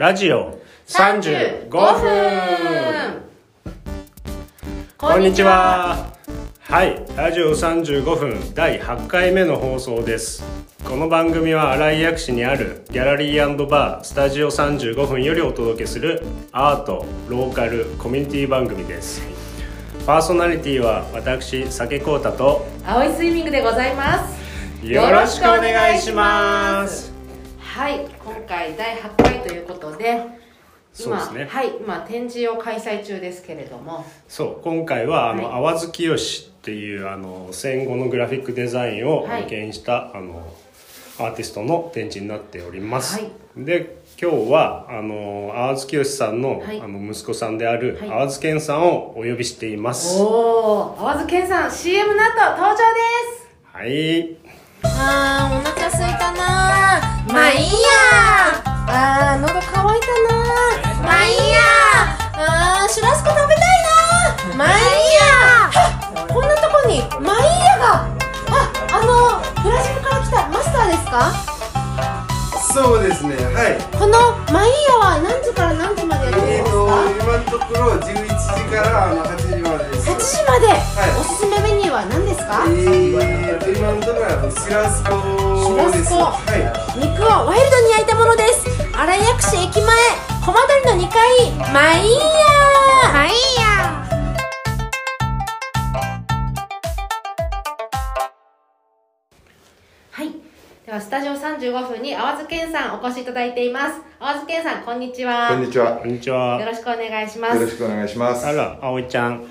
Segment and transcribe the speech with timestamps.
[0.00, 1.78] ラジオ35分。
[4.96, 6.14] こんにちは。
[6.58, 10.42] はいラジオ35分第8回目の放送です。
[10.88, 19.20] この番組は新井薬師にあるギャラリーバースタジオ35分よりお届けするアートローカルコミュニティ番組です。
[20.06, 24.34] パーソナリティは私酒浩太と青いスイミングでございます。
[24.82, 27.12] よろしくお願いします。
[27.58, 30.30] はい今回第8回ということで今
[30.94, 31.44] そうですね。
[31.44, 34.04] はい今展示を開催中ですけれども。
[34.28, 35.74] そう今回はあの、はい。
[35.74, 39.42] 淡月清っていうあの戦後のグラフィックデザインをはい。
[39.42, 40.50] 経験した、あの
[41.18, 43.30] アーティストの展示になっております、はい。
[43.58, 46.80] で今日はあの淡月清さんの,、はい。
[46.80, 48.08] あの息子さんであるはい。
[48.08, 50.18] 淡津健さんをお呼びしています。
[50.18, 52.80] おお淡津健さん CM の後登場で
[53.36, 53.50] す。
[53.64, 54.39] はい
[54.84, 57.32] あーお腹すいたなー。
[57.32, 57.88] まあいいや。
[58.88, 61.02] あー喉乾いたなー。
[61.02, 61.58] まあいいや。
[62.34, 63.64] あーシュラスコ食べたい
[64.48, 64.56] なー。
[64.56, 66.28] まあいいや。
[66.32, 68.06] こんなとこにマイヤが。
[68.52, 71.32] ああのブラジルから来たマスターですか？
[72.72, 73.96] そうですね、はい。
[73.98, 74.16] この
[74.52, 77.26] マイヤは何時から何時までやってるんえーと、ですか？
[77.26, 80.10] 今のところ11時からあの8時までです。
[80.10, 80.70] 8時まで、い。
[81.20, 82.64] おすすめメニューは何ですか？
[82.68, 83.59] えー
[84.50, 85.30] シラスコです。
[85.64, 86.98] シラスコはい。
[86.98, 88.66] 肉をワイルドに焼いたものです。
[88.66, 89.86] 新井薬師駅前。
[90.44, 91.20] 駒取の2階。
[91.72, 93.70] マイヤーマイヤ
[100.10, 100.34] はい。
[100.84, 104.00] ではスタジオ35分に淡津健さんお越しいただいています。
[104.18, 105.50] 淡津健さんこんにちは。
[105.50, 105.98] こんにちは。
[105.98, 106.58] こんにちは。
[106.58, 107.56] よろしくお願いします。
[107.56, 108.44] よろしくお願いします。
[108.44, 109.46] あら葵ちゃん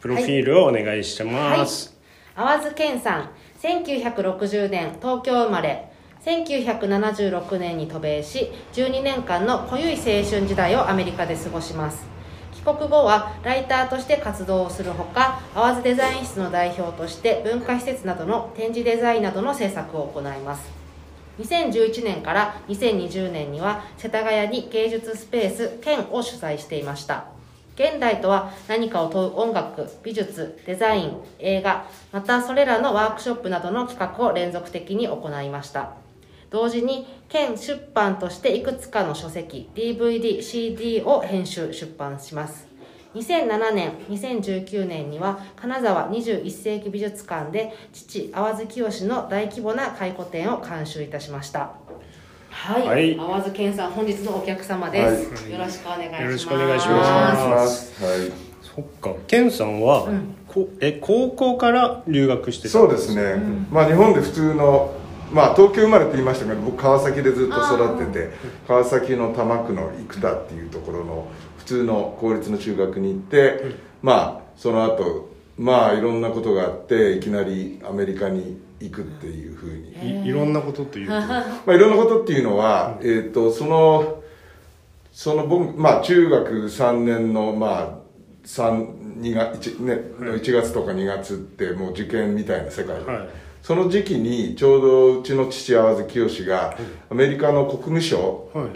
[0.00, 1.96] プロフィールをお願いしてます、
[2.36, 3.30] 淡津健さん
[3.66, 5.90] 1960年東京生まれ
[6.24, 12.04] 1976年に渡米し12年間の濃ゆい青春時代をアメリカで過ごします。
[12.54, 20.68] 帰国後はライターとして活動をするほか淡津デザイン室の代表として文化施設などの展示デザインなどの制作を行います。
[21.38, 27.35] 2011年から2020年には世田谷に芸術スペース兼を主催していました。
[27.76, 35.92] 現代とは何かを問う音楽美術デザイン映画またそれらのワークショップなどの企画を連続的に行いました。
[36.48, 42.66] 同時に県出版としていくつかの書籍 DVDCD を編集出版します。
[43.14, 51.85] 2007年2019年には金沢21世紀美術館で父淡津清の大規模な回顧展を監修いたしました。
[52.56, 53.16] はい、はい。
[53.16, 56.22] 淡津健さん本日のお客様です、よろしくお願いします。
[56.22, 56.96] よろしくお願いしま
[57.50, 58.02] ます。
[58.02, 58.32] はい。
[58.62, 59.12] そっか。
[59.26, 60.08] 健さんは、
[60.48, 63.36] こえ高校から留学してたそうですね。
[63.70, 64.94] まあ日本で普通の
[65.30, 68.30] まあ東京生まれって言いましたけど、僕川崎でずっと育ってて、
[68.66, 71.28] 川崎の多摩区の生田っていうところの
[71.58, 75.28] 普通の公立の中学に行って、まあその後
[75.58, 80.24] まあいろんなことがあっていきなりアメリカに行くっていうふうに。
[80.24, 84.22] いいろんなことというと まあ、いろんなことっていうのは、えっ、と、その、
[85.12, 88.06] その僕、まあ、中学3年の、まあ、
[88.44, 92.98] 三二月、1, ね、の1月とか2月ってもう受験みたいな世界。
[93.02, 93.28] で、はい。
[93.62, 96.76] その時期にちょうどうちの父淡津清が
[97.10, 98.68] アメリカの国務省はい。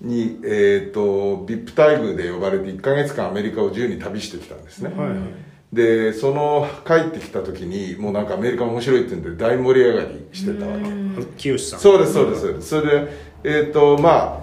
[0.00, 4.90] に、えっ、と、VIP 待遇で呼ばれて1ヶ月間アメリカを自由に旅してきたんですね。
[4.96, 11.24] はいはいで、その帰ってきた時に、もうなんかアメリカ面白いって言うんで大盛り上がりしてたわけ。
[11.36, 12.68] 清さんそうですそうですそうです。
[12.68, 13.12] それで
[13.44, 14.40] えっ、とまあ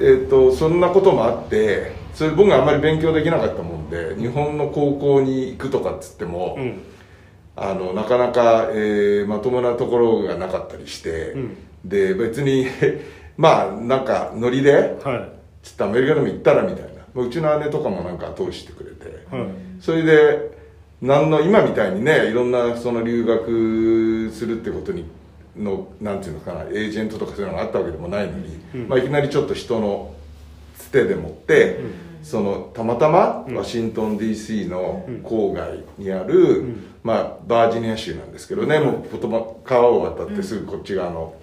[0.00, 6.82] えっ、とそんなこともあってそれ僕があんまり勉強できなかったもんで日本の高校に行くとかっつっても、うん。
[7.60, 11.56] あのなかなか、えーまともなところがなかったりして、ん。
[11.84, 12.66] で別に
[13.36, 15.28] まあなんかノリでは
[15.62, 17.02] ちょっとアメリカでも行ったらみたいな。
[17.14, 20.58] まあうちの姉とかもなんか通してくれて、いはいそれで
[21.00, 25.04] なんの今みたいにねいろんなその留学するってことに
[25.56, 28.56] のなんていうのかなエージェントとかそういうのがあったわけでもないのに、
[28.88, 30.14] まあ、いきなりちょっと人の
[30.76, 31.80] つてでもって、
[32.22, 36.64] そのたまたまワシントン DC の郊外にある、
[37.02, 41.34] まあ、バージニア州なんですけどね、もうポトマ川を渡ってすぐこっち側の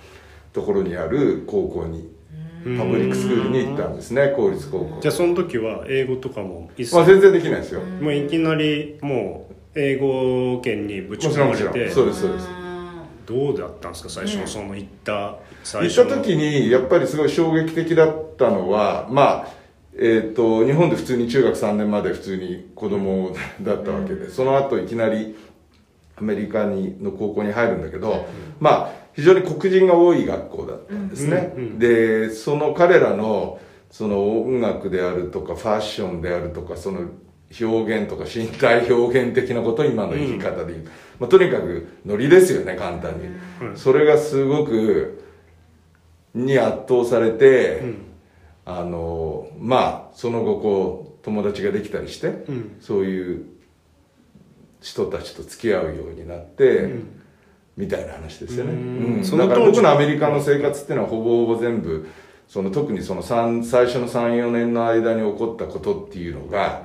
[0.54, 2.10] ところにある高校に、
[2.78, 5.00] パブリックスクールに行ったんですね公立高校。
[5.00, 6.96] じゃあその時は英語とかも一切。
[6.96, 11.74] まあ、全然できないですよ、もういきなりもう英語圏にぶちもちろんもちろん。
[11.74, 12.48] 込まれてそうですそうです。
[13.28, 14.10] どうだったんですか？
[14.10, 19.48] 最初のその行った最行っ初のた時にやっぱりすごい衝撃的だったのはまあ
[19.98, 25.38] えー、と日本で普通に中学3年まで普通に子供だったわけで、その後いきなり
[26.18, 28.26] アメリカにの高校に入るんだけど、
[28.60, 33.60] まあ非常に黒人が多い学校だっったんですね、うんうんでその彼らの
[33.92, 37.12] その音楽であるとかファッションであるとかその
[37.62, 43.28] 表現とか身体表現的なことを今の言い方で言う、まあ、とにかくノリですよね簡単に、
[43.62, 43.78] うん。
[43.78, 45.24] それがすごく
[46.34, 47.98] に圧倒されて、うん。
[48.66, 52.78] あのまあその後こう友達ができたりして、うん。
[52.82, 53.46] そういう
[54.82, 57.22] 人たちと付き合うようになって、ん
[57.78, 59.18] みたいな話ですよね、うん。
[59.18, 59.24] うん。
[59.24, 59.50] その当時。
[59.50, 62.08] だから僕のアメリカの生活っていうのはほぼほぼ全部
[62.48, 66.84] その特にその三最初の34年の間に起こったことっていうのが、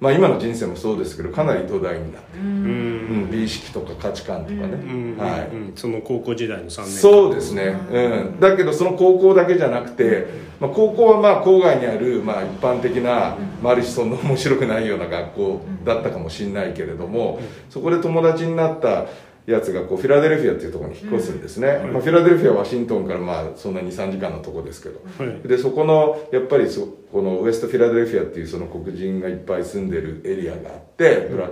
[0.00, 2.48] まあ今の人生もそうですけどかなり土台になってる、うん。
[2.48, 3.30] うん。
[3.30, 5.16] 美意識とか価値観とかね、うん。
[5.18, 5.72] はい、うん。
[5.74, 6.86] その高校時代の3年間。
[6.86, 10.26] そうですね、うん、だけどその高校だけじゃなくて、
[10.60, 19.06] まあ、高校はまあ郊外にあるまあ一般的な、まあ、ある種そんな面白くないような学校だったかもしれないけれども、そこで友達になった
[19.52, 25.48] やつがこうフィラデルフィアっていうところに引っ越すんですね、まあ、フィラデルフィアはワシントンからまあそんな23時間のとこですけど、はい。
[25.48, 31.48] でそこのやっぱりそこのウエストフィラデルフィアっていうその黒人がいっぱい住んでるエリアがあって、ブラ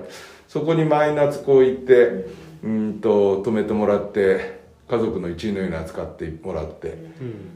[0.47, 2.27] そこに毎夏こう行って
[2.63, 6.99] うんと泊めてもらって家族の一員のように扱ってもらって、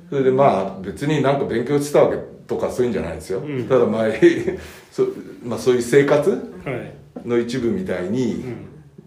[0.08, 2.16] それでまあ別になんか勉強してたわけ
[2.46, 3.68] とかそういうんじゃないんですよ、ん。
[3.68, 4.06] ただまあ
[4.90, 5.06] そ,、
[5.44, 7.00] まあ、そういう生活はい。
[7.24, 8.44] の一部みたいに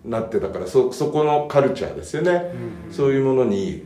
[0.06, 2.54] なってたからそそこのカルチャーですよね、
[2.92, 3.86] そういうものに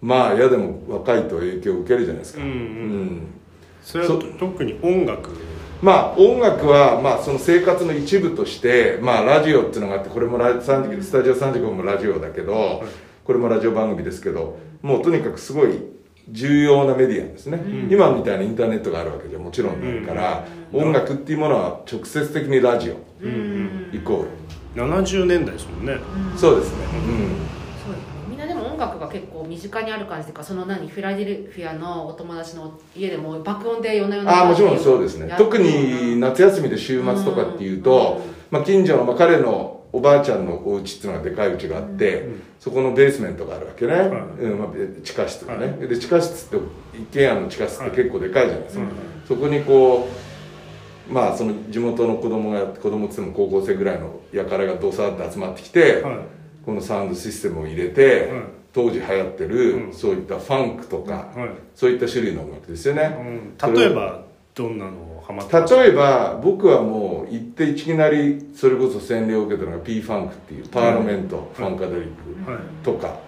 [0.00, 2.56] まあ嫌でも若いと影響を受けるじゃないですか、うんうん。
[2.56, 3.26] うん。
[3.82, 5.30] それは特に音楽？
[5.82, 12.82] まあ音楽はまあその生活の一部としてまあラジオっていうのがあってこれもラ3スタジオ35もラジオだけど
[13.24, 15.78] これもラジオ番組ですけどもうとにかくすごい
[16.30, 24.28] 重要なメディアですね、今みたいなインターネットがあるわけじゃもちろんないから、音楽っていうものは直接的にラジオイコール、
[24.74, 25.98] 70年代ですもんね。
[26.36, 26.84] そうですね、
[27.84, 28.14] そうですね。
[28.28, 35.32] みんなでも音楽が結構身近にある感じというかその何フィラデルフィアのお友達の家でも爆音で夜な夜なああもちろんそうですね。
[35.38, 42.28] 特に夏休みで週末とかっていうと、まあ、近所の、まあ、彼のおばあちゃんのお家っていうのがでかい家があって、
[42.58, 43.94] そこのベースメントがあるわけね、
[44.40, 44.58] うん。
[44.58, 44.68] まあ、
[45.04, 46.66] 地下室がね、で地下室って
[46.96, 48.84] 一軒家の地下室って結構でかいじゃないですか、
[49.28, 50.33] そこにこう
[51.08, 56.16] まあその地元の子供が子供っつっても高校生ぐらいの輩がどさって集まってきて、はい。
[56.64, 58.42] このサウンドシステムを入れて、はい。
[58.72, 59.92] 当時流行ってる、うん。
[59.92, 61.48] そういったファンクとか、はい。
[61.74, 63.74] そういった種類の音楽ですよね、うん。
[63.74, 64.22] 例えば
[64.54, 72.60] どんなのをハマって例えば僕はもう行っていきなりそれこそ洗礼を受けたのが P ファンクっていう Parliament、Funkadelic はい。
[72.82, 73.18] とか、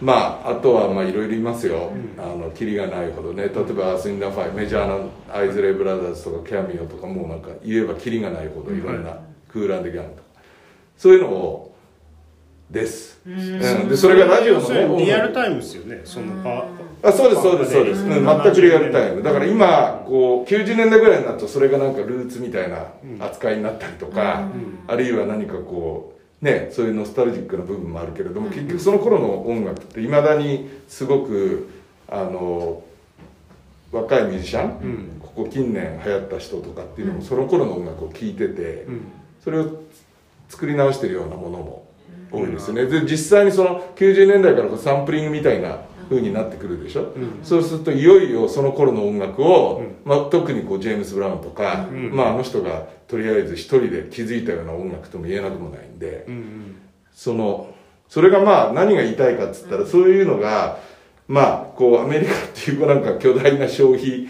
[0.00, 3.44] まああとはまあいろいろいますよ、あのキリがないほどね。
[3.44, 10.28] 例えば Earth, Wind & Fire、メジャーな Isley Brothers とか Cameo とかもうなんか言えばキリがないほどいろんな、は Kool & the Gang とか。
[10.98, 11.74] そういうのを
[12.70, 16.00] です、うん、でそれがラジオのリアルタイムですよね。
[16.04, 16.66] そのパ
[17.02, 19.22] あそうですそうですそうです、うんうん、全くリアルタイム。
[19.22, 22.86] だから今こう90年代ぐらいになるとそれがなんかルーツみたいな
[23.20, 24.48] 扱いになったりとか、
[24.88, 26.15] あるいは何かこう
[26.46, 31.68] ねそういうノスタルジックな部分もあるけれども、結局その頃の音楽っていまだにすごく
[32.08, 32.82] あの
[33.92, 35.20] 若いミュージシャン、うん。
[35.20, 39.00] ここ近年流行った人とかっていうのもその頃の音楽を聴いてて、うん。
[39.42, 39.82] それを
[40.48, 41.86] 作り直してるようなものも
[42.30, 45.78] 多いですよね、で実際にその90年代からこうサンプリングみたいな
[46.08, 47.12] 風になってくるでしょ、
[47.42, 56.76] そうするといよいよその頃の音楽を、まあ、特にこうジェームス・ブラウンとか、まあ、あの人がとりあえず一人で気づいたような音楽とも言えなくもないんで、うん
[57.12, 57.74] その
[58.08, 60.78] それがまあ何が言いたいかっつったら、そういうのが
[61.26, 64.28] まあこうアメリカっていうなんか巨大な消費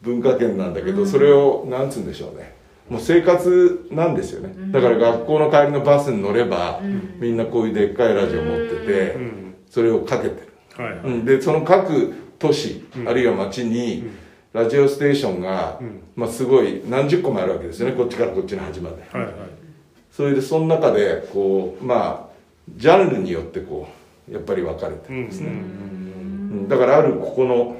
[0.00, 2.54] 文化圏なんだけど、それをなんつうんでしょうね。
[2.90, 6.80] もう生活なんですよね、だから学校の帰りのバスに乗れば、
[7.20, 9.54] みんなこういうでっかいラジオ持ってて、ん。
[9.70, 11.04] それをかけてる、はいはい。
[11.04, 14.10] うん、でその各都市、あるいは町に、
[14.52, 15.80] ラジオステーションが、
[16.14, 17.94] まあ、すごい何十個もあるわけですよね。
[17.94, 18.96] こっちからこっちの端まで。
[19.10, 19.34] はいはい。
[20.10, 22.32] それでその中でこうまあ
[22.76, 23.88] ジャンルによってこ
[24.28, 27.76] うやっぱり分かれてるんですね、うんだからあるここの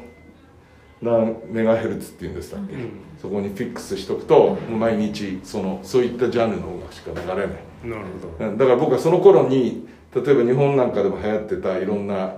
[1.02, 2.74] 何メガヘルツっていうんでしたっけ、
[3.20, 8.04] そこにフィックスしとくと、毎日そのそういったジャンルの音楽しか流れない、なる
[8.38, 8.46] ほど。
[8.46, 8.56] うん。
[8.56, 12.36] だから僕はその頃に例えば日本なんかでも流行ってたいろんな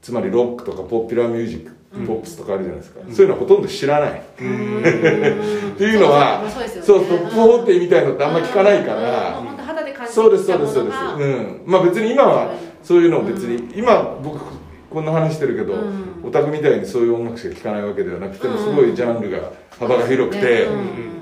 [0.00, 6.42] つまりロックとかポピュラーミュージック、ポップスとかあるじゃないですか、そういうのはほとんど知らない、 っていうのは
[6.82, 10.96] そうトップ40みたいのってあんま聞かないから、もう本当肌で感じてそうですそうですそうです。
[11.18, 11.62] うん。
[11.66, 14.40] まあ別に今はそういうのを別に、今僕
[14.90, 15.74] こんな話してるけど、
[16.24, 20.72] オタクみたいにそういう音楽しか聴かないわけではなくてもすごいジャンルが幅が広くて、うん。
[20.72, 21.12] うん。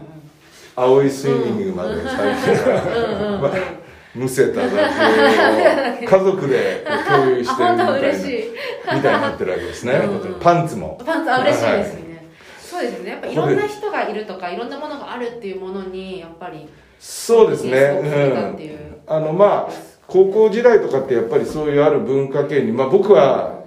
[0.77, 2.63] 青いスイミングまで最近
[3.43, 3.80] まあ
[4.15, 11.01] むせた雑誌を家族で共有してるみたいなみたいになってるわけですね、うんパンツも。
[11.05, 12.29] パンツあ嬉しいですね、
[12.61, 13.11] そうですよね。
[13.11, 18.09] やっぱいろんな人がいるとかいろんなものがあるっていうものにやっぱりそうですね、うう。
[18.09, 19.73] ん、あのまあ
[20.07, 23.61] 高校時代とかってやっぱりそういうある文化圏にまあ僕は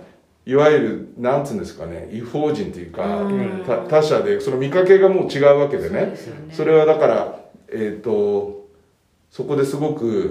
[0.46, 3.26] いわゆるなんつうんですかね違法人というか、
[3.90, 6.08] 他者でその見かけがもう違うわけでね。
[6.08, 6.54] ですよね。
[6.54, 7.40] それはだから
[7.72, 8.63] えっ、と
[9.34, 10.30] そこですごく、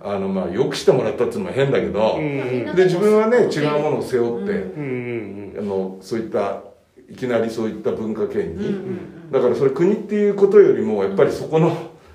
[0.00, 2.76] あのまあよくしてもらったっていうのも変だけど、うん。
[2.76, 5.54] で自分はね違うものを背負って、うん。
[5.54, 6.62] うんあのそういった
[7.10, 8.98] いきなりそういった文化圏に、うん
[9.32, 11.72] だからそれ国っていうことよりもやっぱりそこの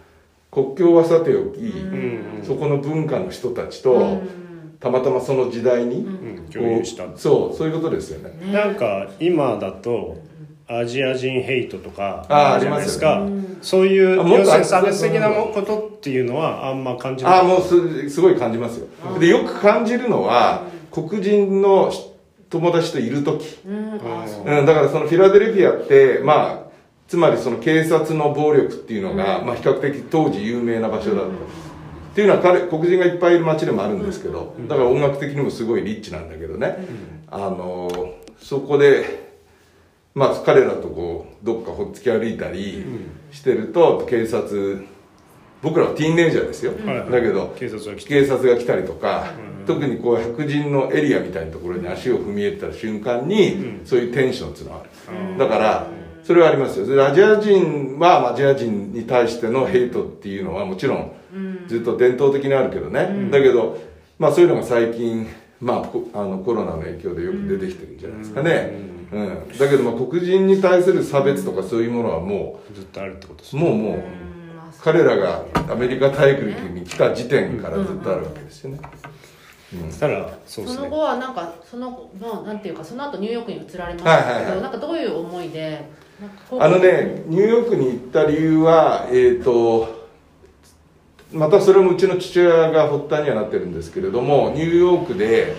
[0.50, 4.20] 国境はさておき、うんうんそこの文化の人たちと、うん
[4.80, 6.46] たまたまその時代に、うん。
[6.50, 8.54] 共有したそうそういうことですよね。
[8.54, 10.16] なんか今だと
[10.72, 13.24] アジア人ヘイトとかあーるじゃないですか。
[13.26, 13.28] あ
[13.62, 17.34] そういう要するに差別的なことっていうのはあんま感じない。
[17.34, 18.88] ああもうすすごい感じますよ。
[19.20, 21.92] でよく感じるのは黒人の
[22.50, 23.94] 友達といる時、うん。
[23.94, 24.00] う
[24.46, 26.70] うん、だからそのフィラデルフィアってまあ
[27.08, 31.32] つまりその警察の暴力っていうのが、まあ、比較的当時有名な場所だった、っ
[32.14, 36.78] ていうのは彼黒人がいっぱいいる街でもあるんですけど、だから音楽的にもすごいリッチなんだけどね、
[37.32, 39.29] あのそこで
[40.16, 42.84] まあ彼らとこうどっかほっつき歩いたり
[43.32, 44.84] してると警察
[45.62, 46.72] 僕らはティーンネイジャーですよ、
[47.12, 49.34] だけど警察が来て警察が来たりとか、
[49.68, 55.88] 特にこう白人のエリアみたいなところに足を踏み入れた瞬間に、そういうテンションっていうのがある、だから
[56.24, 57.06] それはありますよ。
[57.06, 61.12] アジア人はアジア人に対してのヘイトっていうのはもちろん
[61.68, 63.78] ずっと伝統的にあるけどね、だけど
[64.18, 65.28] まあそういうのが最近
[65.62, 68.72] まあこあのコロナの影響でよく出てきてるんじゃないですかね、
[69.12, 69.58] うん。
[69.58, 74.04] だけどまあ黒人に対する差別とかそういうものはもずっとあるってことですうもうもう
[74.82, 78.80] 彼らがアメリカ大陸に来た時点からずっとあるわけですよね、
[79.72, 80.84] そしたらそうですね。
[80.84, 84.18] その後はなんかそのまあなんていうかその後ニューヨークに移られました。
[84.24, 84.62] けど、はいはいはい。
[84.62, 85.90] なんかどういう思いで
[86.22, 86.62] なんかこう。
[86.62, 89.99] あのねニューヨークに行った理由はえっ、と
[91.32, 95.56] またそれもうちの父親が発端にはなってるんですけれどもニューヨークで、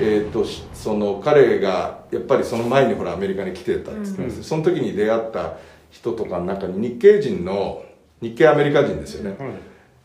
[0.00, 5.56] えー、としその彼がやっぱりその前にほらアメリカに来てたっつってます、その時に出会った
[5.90, 7.84] 人とかの中に日系人の
[8.20, 9.54] 日系アメリカ人ですよね、はい。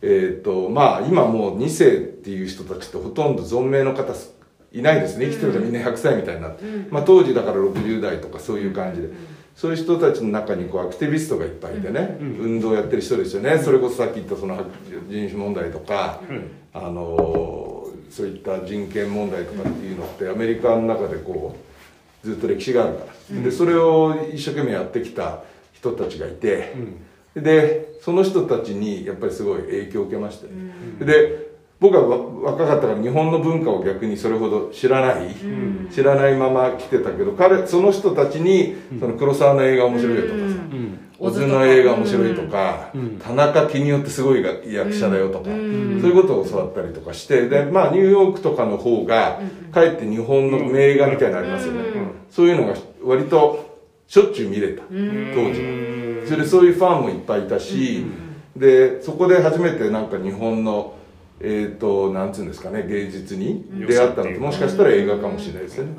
[0.01, 4.37] えっ、とまあ今もう2世っていう人たちってほとんど存命の方す
[4.73, 5.27] いないですね。
[5.27, 9.09] 生きてるとみんな100歳みたいになって、まあ、当時だから60代とかそういう感じで、
[9.57, 13.57] そういう人たちの中にこうアクティビストがいっぱいいてね、運動やってる人ですよね。
[13.57, 14.55] それこそさっき言ったその
[15.09, 16.21] 人種問題とか、
[16.73, 21.57] あのーそういった人権問題とかっていうのってアメリカの中でこ
[22.23, 26.73] うずっと歴史があるから、でそれを一生懸命やってきた人たちがいて、
[27.35, 30.51] でその人たちにやっぱりすごい影響を受けましたよ、
[31.05, 31.46] で
[31.79, 32.17] 僕はわ
[32.53, 35.35] 若かったから日本の文化を逆にそれほど知らない、
[35.91, 40.55] 知らないまま来てたけど彼その人たちにその黒沢の映画面白いよとかさ、
[41.19, 42.91] 小津の映画面白いとか、
[43.23, 49.39] 田中邦夫ってすごい役者だよとか、そういうことを教わったりとかしてでまあニューヨークとかの方が
[49.71, 51.81] かえって日本の名画みたいなのありますよね、
[52.31, 56.25] そういうのが割としょっちゅう見れた、当時は。
[56.25, 58.05] それでそういうファンもいっぱいいたし、
[58.55, 60.96] でそこで初めてなんか日本の
[61.39, 65.95] えー、となんつうんですかね芸術に出会ったのもしかしたら映画かもしれないですよね、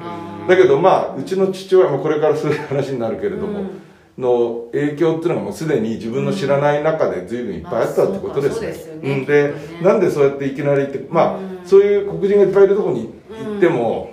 [0.48, 3.70] だけどまあうちの父親もこれからそういう話になるけれども、
[4.18, 8.74] の影響っていうのがもうすでに自分の知らない中で随分いっぱいあったってことですね。
[9.02, 14.10] うん、でなんでそうやっていきなり行ってまあ、そういう黒人がいっぱいいるところに行っても、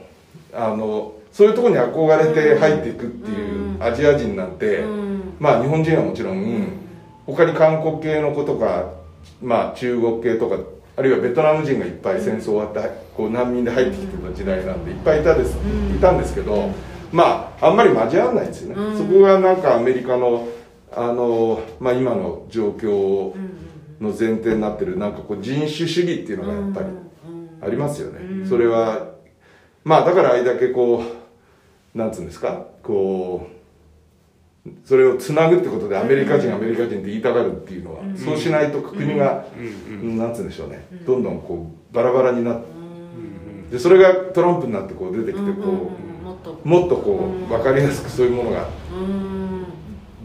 [0.54, 4.84] あのそういうところに憧れて入っていくっていうアジア人なんて、
[5.40, 6.68] まあ日本人はもちろん、
[7.26, 8.94] 他に韓国系の子とか、
[9.42, 10.58] まあ、中国系とか
[10.98, 12.80] あるいはベトナム人がいっぱい戦争終わって
[13.16, 15.56] こう難民で入ってきてた時代なんでいっぱいいたです、
[15.96, 16.70] いたんですけど
[17.12, 20.48] まああんまり交わらないんですよね、そこがなんかアメリカの
[20.94, 23.34] あの、まあ、今の状況
[24.00, 26.88] の前提になってるなんかこう人種主義っていうのがやっぱり
[27.62, 29.16] ありますよね、それは
[29.84, 31.04] まあだからあれだけこ
[31.94, 33.55] うなんつうんですかこう
[34.84, 39.46] それをつなぐってことでアメリカ人、アメリカ人って言いたがるっていうのは、そうしないと国が、
[40.02, 42.66] なんつうんでしょうね、どんどんこうバラバラになって、
[43.72, 45.92] でそれがトランプになってこう出てきてこ
[46.24, 46.60] もっと。
[46.64, 49.46] うもっとこう分かりやすくそういうものがうん。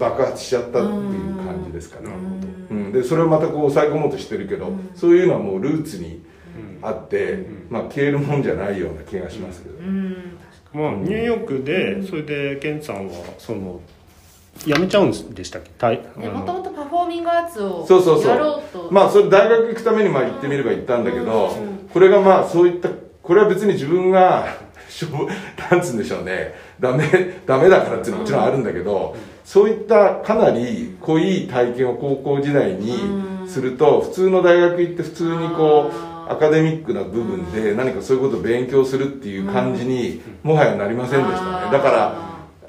[0.01, 2.11] 爆発しちゃったっていう感じですかね、
[2.71, 6.25] うん、でそれをまたこう抑え込もうとしてるけど、そういうのはもうルーツに
[6.81, 10.39] あって、まあ消えるもんじゃないような気がしますけど、うん。
[10.73, 13.81] まあニューヨークでそれでケンさんはその
[14.65, 15.87] 辞めちゃうんでしたっけ？
[16.29, 18.29] もともとパフォーミングアーツをそうそうそう。
[18.29, 18.89] やろうと。
[18.91, 22.89] まあそれ大学行くためにまあ行ってみれば行ったんだけど、うんこれがまあそういった
[23.21, 24.47] これは別に自分が
[24.89, 26.55] しょうなんつうんでしょうね。
[26.79, 27.05] ダメ
[27.47, 32.97] ダメだからっていうのはもちろんあるんだけど、そういったかなり濃い体験を高校時代に
[33.49, 35.91] すると、普通の大学行って普通にこ
[36.29, 41.73] あうアカデミックな部分で何かそういうことを勉強するっていう感じにもはやなりませんでしたね。
[41.73, 42.15] だから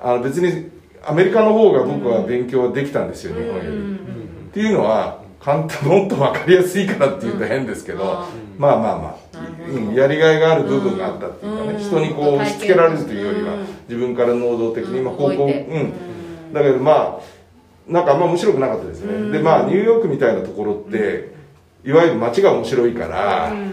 [0.04, 0.71] あの別に
[1.04, 3.70] アメリカの方が僕は勉強はできたんですよ、日本より。
[3.70, 8.08] っていうのは簡単もっと分かりやすいからっていうと変ですけど、うん。
[8.60, 11.80] まあまあまあ、うん、やりがいがある部分があったっていうかね、うん。
[11.80, 13.60] 人にこう押し付けられるというよりは、うん。
[13.90, 15.06] 自分から能動的に、うん。
[15.06, 16.54] まあ、高校うん。
[16.54, 17.20] だけどまあ
[17.88, 19.32] なんかあんま面白くなかったですね、うん。
[19.32, 21.34] でまあニューヨークみたいなところって、
[21.84, 23.72] いわゆる街が面白いから、うん。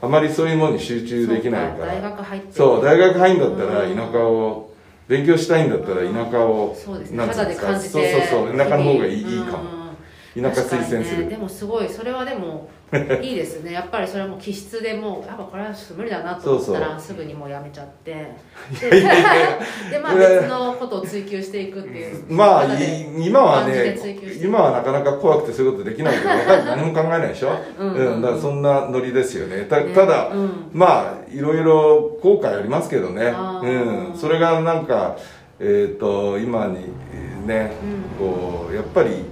[0.00, 2.52] あまりそういうものに集中できないかそう大学入って。
[2.52, 3.96] そう大学入んだったらうん。
[3.96, 4.67] 田舎を
[5.08, 7.24] 勉強したいんだったら田舎を、そうですね。
[7.24, 9.30] 肌で感じてそうそうそう田舎の方がいい,、うん。
[9.30, 9.77] いいかも
[10.40, 12.68] 田舎推薦する、ね、でもすごいそれはでも
[13.20, 13.72] いいですね。
[13.72, 18.14] やっぱりそれはもう気質でもうやっぱこれは無理だなと思ったらすぐにもうやめちゃって。
[18.80, 22.24] ででまあ別のことを追求していくっていう。
[22.28, 22.64] まあ
[23.18, 23.98] 今はね
[24.42, 27.50] 今はなかなか怖くてそういうことできないけど何も考えないでしょ？
[27.78, 27.92] うん。
[27.92, 29.66] うん、だからそんなノリですよね。
[29.68, 29.92] たね。
[29.94, 30.50] ただ、うん。
[30.72, 33.34] まあいろいろ後悔ありますけどね。
[33.62, 34.16] うん。
[34.16, 35.16] それがなんか
[35.60, 36.86] えっ、と今に
[37.46, 37.72] ね、
[38.18, 39.24] こうやっぱり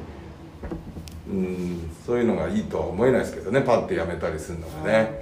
[1.28, 1.90] うん。
[2.04, 5.20] そういうのがいいとは思えないですけどねパッてやめたりするのがね。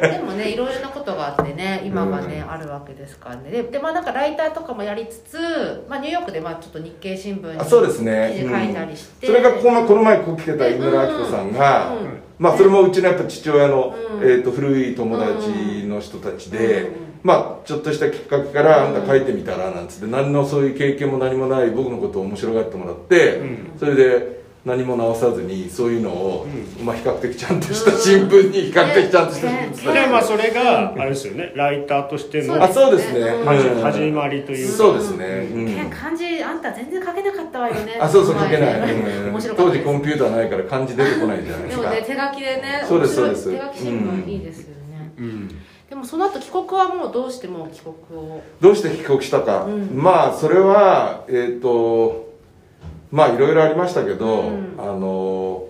[0.00, 3.50] でもねいろいろなことがあってね今がね、あるわけですからね。
[3.50, 12.18] ででまあなんかライターとかもやりつつ、まあ、ニューヨークでまあちょっと日経新聞にあそうですね、記事書いたりして、それがこのこの前こう来てた井村明子さんが、うん。
[12.38, 14.28] まあそれもうちのやっぱ父親の、うん。
[14.28, 16.92] えー、と古い友達の人たちで、うん。
[17.22, 23.70] まあちょっとしたきっかけから「あんた書いてみたら」なんつって何のそういう経験も何もない僕のことを面白がってもらって、うん。
[23.78, 26.46] それで何も直さずにそういうのを、
[26.84, 31.52] まあ比較的ちゃんとした新聞に比較的ちゃんとした新聞でまあそれがあれですよね。
[31.56, 33.44] ライターとしてのあそうですね、うん。
[33.82, 34.72] 始まりというか。
[34.72, 35.66] そうですね、うん。
[35.66, 37.98] ね漢字あんた全然書けなかったわよね。
[38.00, 39.30] あそうそう書けない、前ねうん。
[39.32, 39.84] 面白かったです。
[39.84, 43.50] 当時コンピューターないから漢字出てこないじゃないでかですもね手書きでねそうですそうです。
[43.50, 45.48] 手書き新聞いいですよね、うん。
[45.90, 48.42] でもその後帰国はもうどうしても帰国を？
[48.60, 49.90] どうして帰国したか、うん。
[49.92, 52.21] まあそれはえっ、と
[53.12, 54.74] まあいろいろありましたけど、うん。
[54.78, 55.68] あの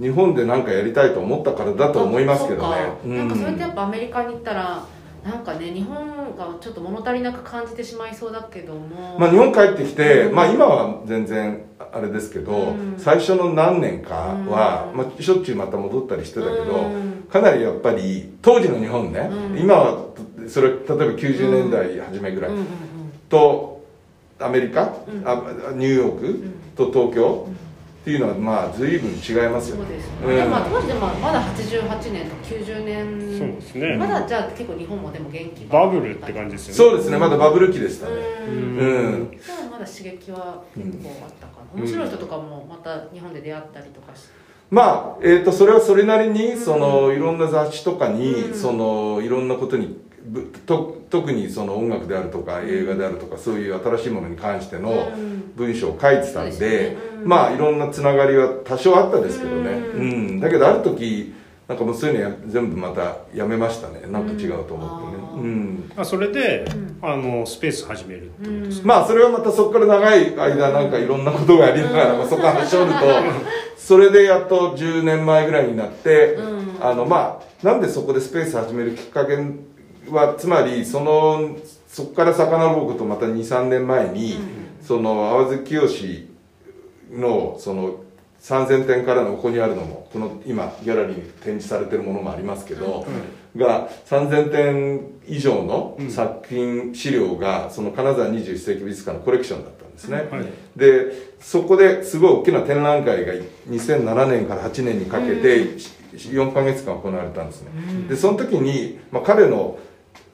[0.00, 2.76] 日本で何かやりたいと思ったからだと思いますけどね。
[3.04, 4.82] なんかそれってやっぱアメリカに行ったら
[5.22, 9.18] なんかね日本がちょっと物足りなく感じてしまいそうだけども。
[9.18, 10.34] まあ、日本帰ってきて、うん。
[10.34, 11.62] まあ今は全然
[11.92, 12.94] あれですけど、うん。
[12.96, 14.96] 最初の何年かは、うん。
[14.96, 17.26] まあ、しょっちゅうまた戻ったりしてたけど、うん。
[17.28, 19.58] かなりやっぱり当時の日本ね、うん。
[19.58, 20.06] 今は
[20.48, 22.50] それ例えば90年代初めぐらい、
[23.28, 23.79] と
[24.40, 25.28] アメリカ、うん。
[25.28, 25.34] あ
[25.74, 26.44] ニューヨーク？
[26.76, 27.48] と東京？
[28.00, 30.36] っていうのはまあ随分違いますよそうですね、うん。
[30.36, 33.38] でもまあ当時でもまだ88年と90年。
[33.38, 33.96] そうですね。
[33.98, 36.76] まだじゃあ結構日本もでも元気バブルって感じですよね。
[36.76, 37.18] そうですね。
[37.18, 38.12] まだバブル期でしたね。
[38.48, 38.54] うん。
[38.54, 38.88] う
[39.26, 39.30] ん。
[39.32, 44.28] じゃあまだ刺激は結構あったかな、面白い人とかもまた日本で出会ったりとかして
[44.70, 48.54] まあ、えー、とそれはそれなりにそのいろんな雑誌とかに、うん。
[48.54, 50.09] そのいろんなことにぶ
[50.66, 55.40] と特にその音楽であるとか映画であるとかそういう新しいものに関してのうん。
[55.56, 60.36] 文章を書いてたんで,、まあいろんなつながりは多少あったですけどね、ううん。
[60.36, 61.34] んだけどある時
[61.68, 64.02] なんかもうそういうのや全部またやめましたね。
[64.10, 65.40] なんか違うと思ってね、うん。
[65.40, 65.92] うん。
[65.96, 66.64] あそれで、
[67.00, 72.98] あのスペース始めるってことですか、まあそれはまたそこから長い間なんかいろんなことがありながら、まあ、そこ話しおると
[73.78, 76.60] それでやっと10年前ぐらいになって、うん。
[76.80, 79.36] あのまあなんでそこでスペース始めるきっかけ
[80.14, 81.56] はつまりその
[81.88, 84.38] そこから遡ることまた23年前に、
[84.82, 86.28] その淡月清
[87.12, 87.96] のその
[88.40, 93.06] 3000点からのここにあるのもこの今ギャラリーに展示されてるものもありますけど、
[93.56, 100.46] が3000点以上の作品資料がその金沢21世紀美術館のコレクションだったんですね、はい。
[100.78, 103.32] でそこですごい大きな展覧会が
[103.68, 105.76] 2007年から8年にかけて
[106.14, 107.70] 4ヶ月間行われたんですね、
[108.08, 109.78] でその時に、まあ、彼の、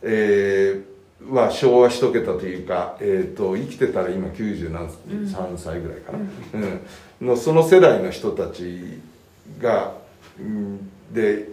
[0.03, 0.97] えー
[1.31, 6.19] は昭和一桁というか、えー、と生きてたら今93歳ぐらいかな、
[7.21, 7.29] うん。
[7.29, 9.01] のその世代の人たち
[9.61, 9.95] が、
[10.39, 11.49] うんで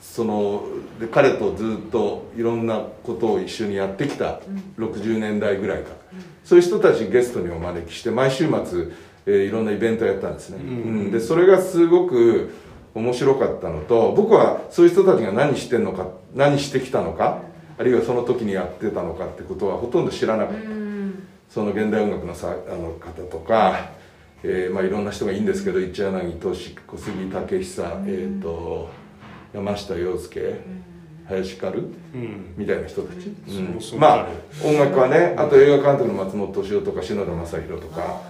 [0.00, 0.64] その
[0.98, 4.40] で彼とずっといろんなことを一緒にやってきた
[4.78, 5.90] 60年代ぐらいか。
[5.90, 5.96] ら、
[6.42, 8.88] そういう人たちゲストにお招きして毎週末、
[9.26, 11.10] えーいろんなイベントをやったんですね、うん。
[11.10, 12.50] でそれがすごく
[12.94, 17.42] 面白かったのと僕はそういう人たちが何してんのか何してきたのか
[17.80, 20.62] あるいはその時にやってたのかってことはほとんど知らなかった、
[21.48, 23.92] その現代音楽のさあの方とか、
[24.42, 28.90] えーまあ、いろんな人がいいんですけど一柳俊小杉武久、えー、と
[29.54, 30.60] 山下洋介、
[31.26, 32.54] 林かる、うん。
[32.54, 33.72] みたいな人たち、うん。
[33.72, 33.98] そうそう。
[33.98, 34.28] まあ
[34.62, 38.20] 音楽はねあと映画監督の松本敏夫とか篠田正宏とか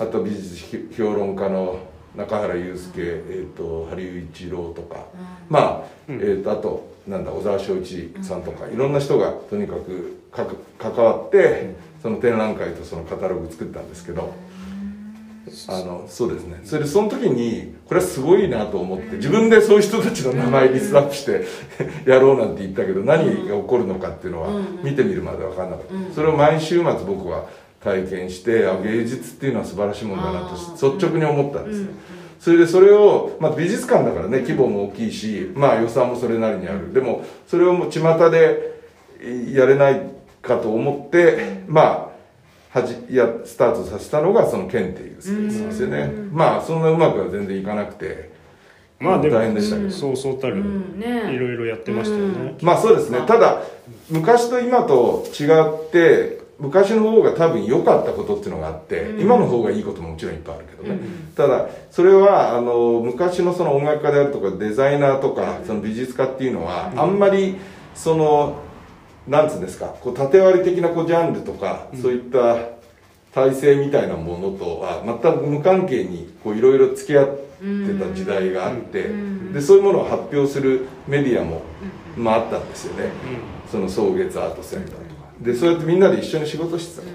[0.00, 1.78] あと美術評論家の
[2.16, 5.06] 中原祐介、えー、と羽生一郎とか、
[5.48, 10.18] まあ、えー、とあとなんだ小沢昭一さんとか、いろんな人がとにかく
[10.78, 14.34] 関わって、その展覧会とそのカタログ作ったんですけど。
[15.68, 16.60] あのそうですね。
[16.64, 21.44] それでその時にこれはすごいなと思って自分でそういう人たちの名前リストアップして
[22.04, 24.48] やろうなんて言ったけど何が起こるのかっていうのは
[24.82, 26.14] 見てみるまで分かんなかった。
[26.14, 27.46] それを毎週末僕は
[27.82, 30.56] 体験してあ芸術っていうのは素晴らしいもんだなと
[30.88, 31.90] 率直に思ったんですね
[32.38, 36.92] それでそれを、まあ、美術館だからね規模も大きいし、まあ、予算もそれなりにある。
[36.92, 38.76] でもそれをもう巷で
[39.52, 40.02] やれない
[40.42, 42.12] かと思ってま
[42.72, 46.10] あはじいやスタートさせたのがその県っていうスペースですよね。
[46.30, 48.30] まあそんなうまくは全然いかなくて
[49.00, 49.90] まあでも大変でしたけど。
[49.90, 52.56] そうそうたるいろいろやってましたよね。
[52.60, 53.20] まあそうですね。
[53.26, 53.62] ただ
[54.10, 61.00] 昔と今と違って昔の方が多分良かったことっていうのがあって、今の方がいいことももちろんいっぱいあるけどね、
[61.36, 67.56] ただそれはあの昔のその音楽家であるとかデザイナーとかその美術家っていうのは、あんまり
[67.94, 68.56] その
[69.28, 72.56] なんつうんですかこう縦割り的なこうジャンルとか、そういった
[73.34, 77.34] 体制みたいなものとは全く無関係にこういろいろ付き合って
[77.98, 79.10] た時代があって、
[79.52, 81.60] でそういうものを発表するメディアも、
[82.16, 83.10] まあ、あったんですよね、
[83.70, 85.05] その草月アートセンター
[85.40, 87.06] でそうやってみんなで一緒に仕事してた、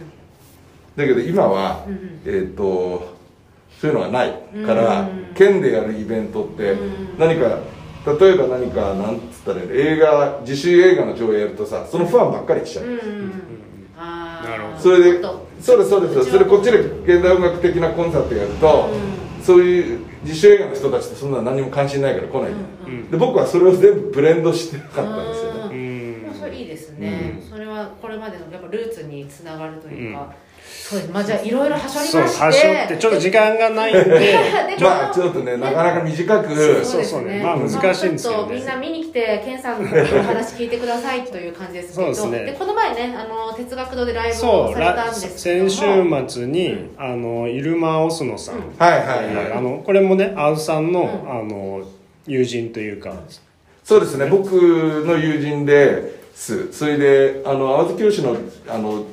[1.02, 1.86] だけど今は、
[2.26, 3.16] えっ、と
[3.80, 4.34] そういうのがない
[4.66, 6.76] から、県でやるイベントって
[7.18, 7.60] 何か
[8.20, 12.86] 例えば何かなんつったら映画自主映画の上映やるとさそのファンばっかり来ちゃう、
[13.98, 14.50] あー。
[14.50, 14.80] なるほど。
[14.80, 15.22] それで
[15.62, 16.32] そうですそうです。
[16.32, 18.90] それこっちで現代音楽的なコンサートやると、
[19.44, 27.41] そういう自主映画の人たちってそんな何も関心ないから来ないじゃん、で僕はそれを全部ブレンドしてなかったんですよね、それいいですね、
[28.02, 31.12] これまでのやっぱルーツにつながるというか、そうです。
[31.12, 32.40] まあじゃあいろいろはしょりそうまして。
[32.40, 34.04] 端折ってちょっと時間がないんで。
[34.04, 34.38] で
[34.80, 36.86] まあちょっとねなかなか短く。
[36.86, 37.42] そうそうね。
[37.44, 38.18] まあ難しいんですよね。
[38.18, 42.14] ちょっとみんな見に来てケンさんのお話聞いてくださいという感じですけど。
[42.14, 42.56] そうですね。
[42.58, 51.84] この前ねあの哲学堂でライブそうをされたんらですけど先も週末に、あのイルマ・オスノさん、はいはいはい、あのこれもねアウさんの,、あの
[52.28, 53.14] 友人というか。
[53.84, 54.28] そうですね。
[54.28, 59.06] 僕の友人ですそれであの淡路教師のあの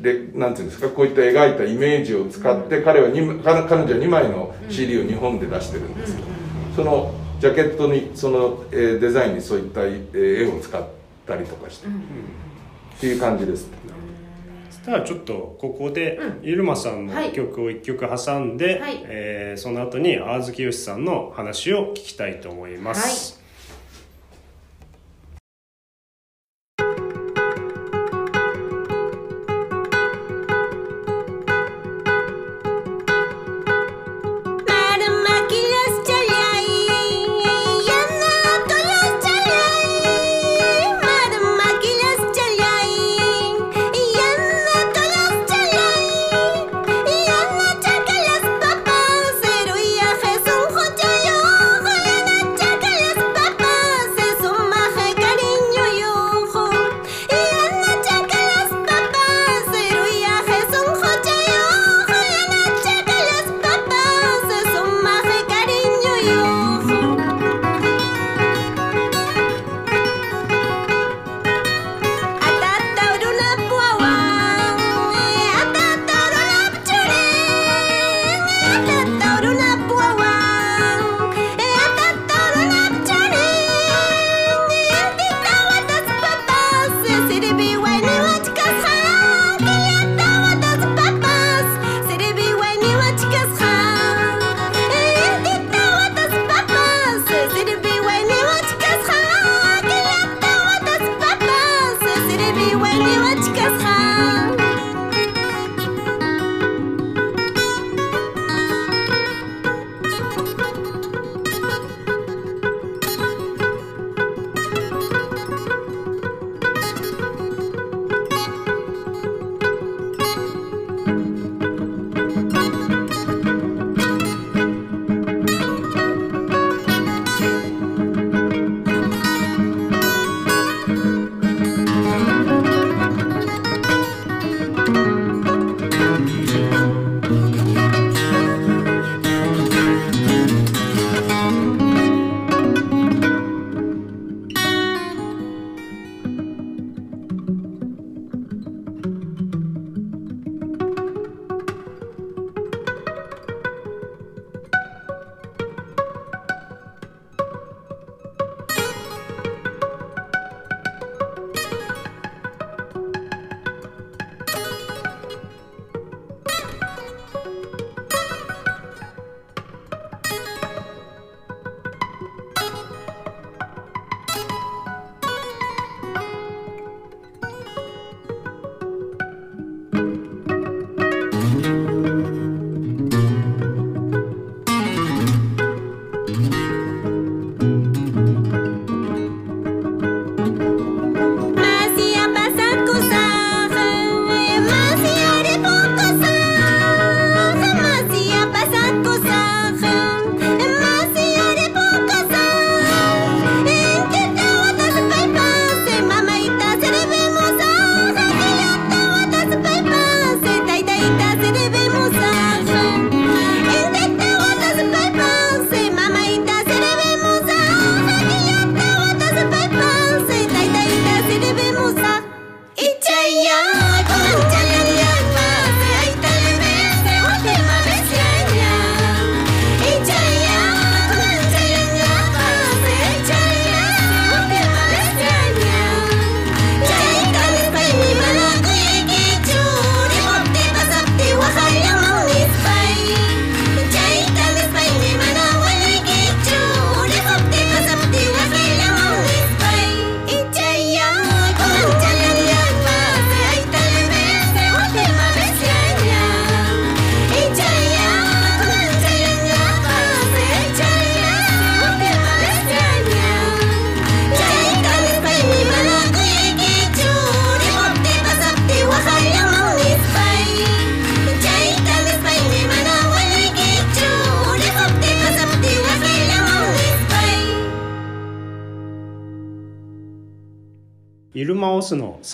[0.00, 6.28] でなんていうんですかこういった描いたイメージを使って、彼はに彼彼女は2枚の CD を日本で出してるんですけど、
[6.74, 10.84] そのジャケットにその、えーデザインにそういった、えー絵を使っ
[11.26, 11.90] たりとかして、っ
[13.00, 13.68] ていう感じです。
[14.70, 19.00] そしたらちょっとここで、イルマさんのはい曲を1曲挟んで、はい。
[19.04, 23.43] えーその後に淡月よしさんの話を聞きたいと思います、Jesús,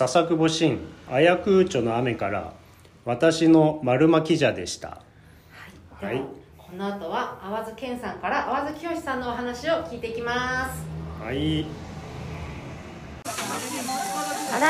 [0.00, 0.78] 笹久保神
[1.10, 2.54] 綾空町の雨から
[3.04, 5.02] 私の丸巻じゃでした。
[5.90, 6.14] はい。
[6.14, 10.82] ではこの後は淡津健さんから淡津清さんのお話を聞いていきます。
[11.22, 11.36] はい。
[11.36, 11.66] 新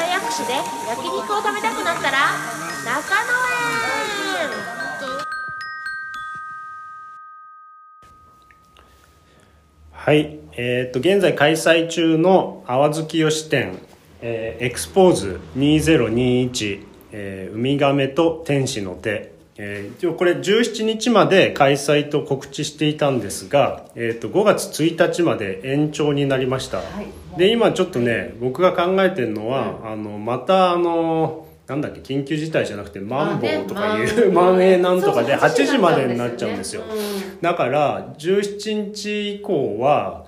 [0.08, 0.54] 井薬師で
[0.88, 2.18] 焼肉を食べたくなったら
[2.84, 3.70] 中野へ
[9.92, 13.78] はい、えーっと現在開催中の淡月吉店、
[14.22, 26.78] えーエクスポーズ2021、えーウミガメと天使の手、えー一応これ17日まで開催と告知していたんですが、えーっと5月1日まで延長になりました、
[27.36, 27.38] い。
[27.38, 36.82] で今ちょっとね僕が考えてるのは、あのまたあのなんだっけ緊急事態じゃなくてマンボウとかいうまん延なんとかでそう8時までになっちゃうんですよ。
[36.82, 37.40] うん。
[37.40, 40.19] だから17日以降は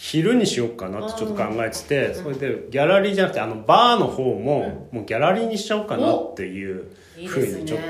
[0.00, 6.88] 昼にしようかなってちょっと考えててそれでギャラリーじゃなくてあのバーの方ももうギャラリーにしちゃおうかなっていう
[7.26, 7.80] ふうにちょっ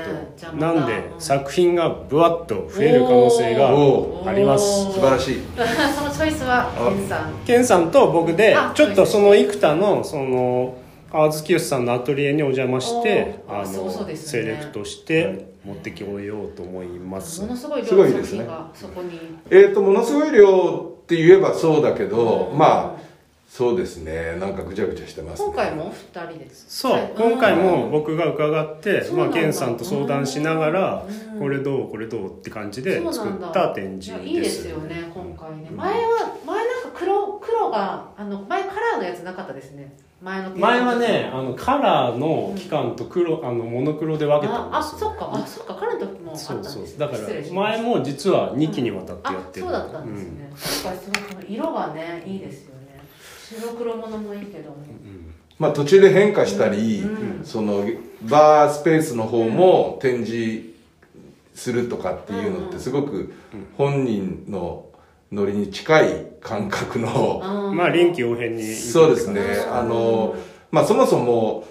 [0.41, 4.85] となんでうん作品がぶわっと増える可能性がおあります。
[4.85, 5.35] 素晴らしい。
[5.55, 7.33] そのチョイスは健さん。
[7.45, 10.77] ケンさんと僕であちょっとその生田のその
[11.11, 14.15] 淡月吉さんのアトリエにお邪魔してああそうそうね。
[14.15, 17.41] セレクトして持ってきようと思います。
[17.41, 19.19] ものすごいす量のごいですね作品がそこに。
[19.51, 22.57] えー、とものすごい量って言えばそうだけど、うん。
[22.57, 22.99] まあ
[23.49, 24.37] そうですね。
[24.39, 25.47] なんかぐちゃぐちゃしてますね。
[25.47, 26.65] 今回も二人です。
[26.69, 27.13] そう、はい。
[27.17, 29.33] 今回も僕が伺って、まあ、そうなんだ。
[29.33, 31.39] ケンさんと相談しながらうん。
[31.39, 35.71] これどうこれどうって感じで作った展示いやいいですよね今回ね。
[35.71, 39.93] 前は前なんか黒黒があの前カラーのやつなかったですね。
[40.21, 45.09] 前の前はねあのカラーの期間と黒あのモノクロで分けたんああですよ。
[45.09, 45.29] そっか。
[45.33, 45.75] あそっか。
[45.75, 46.87] カラーの時もあったそうんですね。
[46.87, 53.01] そうだから前も実は2期にわたってやってるあそうだったんですね、やっぱりすごいこの色がねいいですよね。
[53.61, 54.71] 白黒ものもいいけど。
[54.71, 54.77] も
[55.57, 57.45] まあ途中で変化したり、うん。
[57.45, 57.85] その
[58.23, 60.69] バースペースの方も展示
[61.55, 63.33] するとかっていうのってすごく
[63.77, 64.85] 本人の
[65.31, 69.41] ノリに近い感覚の、まあ臨機応変にそうですね。
[69.71, 70.35] あの
[70.71, 71.67] まあそもそも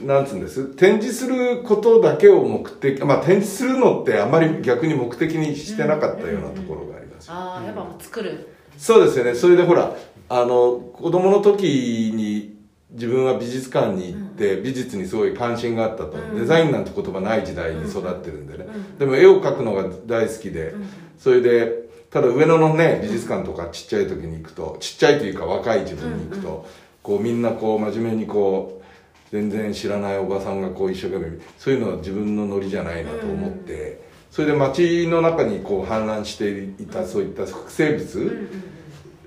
[0.00, 0.64] なんつうんです？
[0.74, 7.28] 展示することだけを目的まあ展示するのってあまり逆に目的にしてなかったようなところがあります。
[7.30, 8.48] あーやっぱもう作る。
[8.76, 9.34] そうですよね。
[9.34, 9.94] それでほら
[10.28, 12.56] あの子供の時に
[12.90, 18.66] 自分は美術館に行って美術にすごい関心があったと、デザインなんて言葉ない時代に育ってるんでね、
[18.98, 20.74] でも絵を描くのが大好きで、
[21.18, 26.66] それでただ上野のね美術館とかちっちゃい時に行くとちっちゃいというか若い自分に行くと、
[27.02, 28.84] こうみんなこう真面目にこう
[29.30, 38.48] 全然知らないおばさんがこう一生懸命そういうのは自分のノリじゃないなと思って、それで街の中にこう氾濫していたそういった複生物、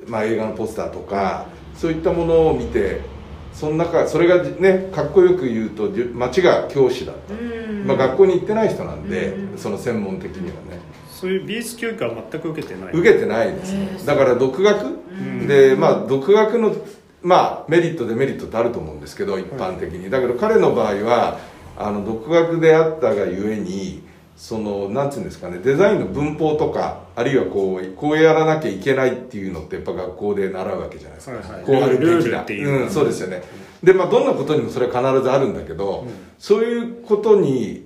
[0.08, 3.02] まあ、映画のポスターとか、そういったものを見て
[3.54, 7.34] その中それがねかっこよく言うとじゅ町が教師だった、
[7.86, 10.82] まあ、学校に行ってない人なんで、その専門的にはね
[11.22, 12.94] そういう美術教育は全く受けてない。
[12.94, 14.00] 受けてないですね。
[14.08, 14.98] だから独学、
[15.48, 16.76] でまあ独学の
[17.22, 20.10] まあメリットデメリットってあると思うんですけど一般的に。
[20.10, 21.38] だけど彼の場合は
[21.78, 24.02] あの独学であったがゆえに
[24.36, 31.64] そのなんつうんですかねデザインの文法とかあるいはこうこうやらなきゃいけないっていうのってやっぱ学校で習うわけじゃないですか、はいはい。
[31.64, 32.40] こうあるべきだ。
[32.40, 33.44] ルっていううん、そうですよね。
[33.84, 36.08] でまあどんなことにもそれは必ずあるんだけど、
[36.40, 37.86] そういうことに、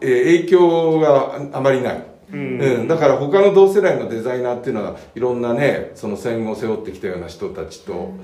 [0.00, 2.88] えー影響がああまりない、うん。
[2.88, 8.14] だから他の同世代のデザイナーっていうのはいろんなねその戦後を背負ってきたような人たちと、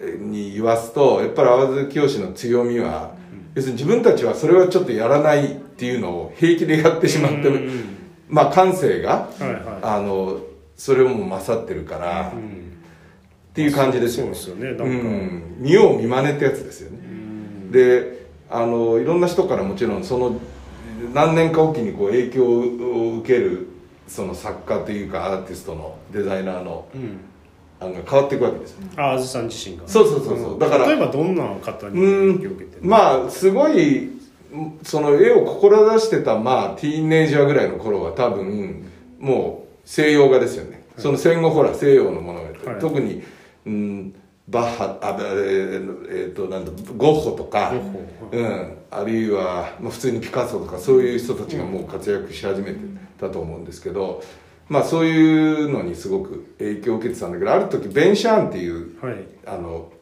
[0.00, 3.14] えーに言わすとやっぱり淡津清の強みは、
[3.54, 7.50] 要するに自分たちはそれはちょっとやらないっていうのを平気でやってしまって、
[8.28, 10.40] まあ感性が、はいはあの
[10.76, 12.72] それをも勝ってるから、い、うん。
[13.50, 14.34] っていう感じですよね。
[14.34, 14.84] そうですよねなんか。
[14.84, 15.56] うん。
[15.58, 16.98] 見よう見まねってやつですよね、
[17.70, 20.40] であのいろんな人からもちろんその
[21.12, 23.68] 何年かおきにこう影響を受ける
[24.06, 27.20] その作家というかアーティストのデザイナーのうん。
[27.82, 28.78] 案が変わっていくわけですよ。
[28.96, 29.82] ああずさん自身が。
[29.88, 30.56] そうそうそうそう。
[30.56, 32.86] んだから例えばどんな方にう影響を受けてる？
[32.86, 34.10] んまあすごい
[34.84, 42.80] その絵を志してたまあティーンエイジャーぐらいの頃は多分もう西洋画ですよね、その戦後ほら西洋のものがはい。
[42.80, 43.20] 特に、
[43.66, 44.14] うん、
[44.48, 47.72] バッハあえーえーとなんだゴッホとか
[48.32, 52.78] うん、あるいは、まあ、普通にピカソとかそういう人たちがもう活躍し始めて
[53.20, 54.22] たと思うんですけど、
[54.68, 59.24] まあそういうのにすごく影響を受けてたんだけどある時ベン・シャーンっていうはい。
[59.46, 59.92] あの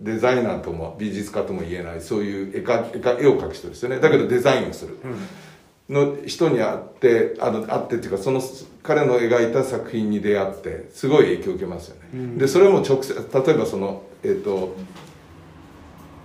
[0.00, 4.00] デザイナーとも美術家とも言えないそういう絵か絵か絵を描く人ですよね。
[4.00, 4.98] だけどデザインをする、
[5.88, 8.40] の人に会ってあの会ってっていうかその
[8.82, 14.74] 彼の描いた作品に出会ってすごい影響を受けますよね、でそれも直接例えばそのえっ、と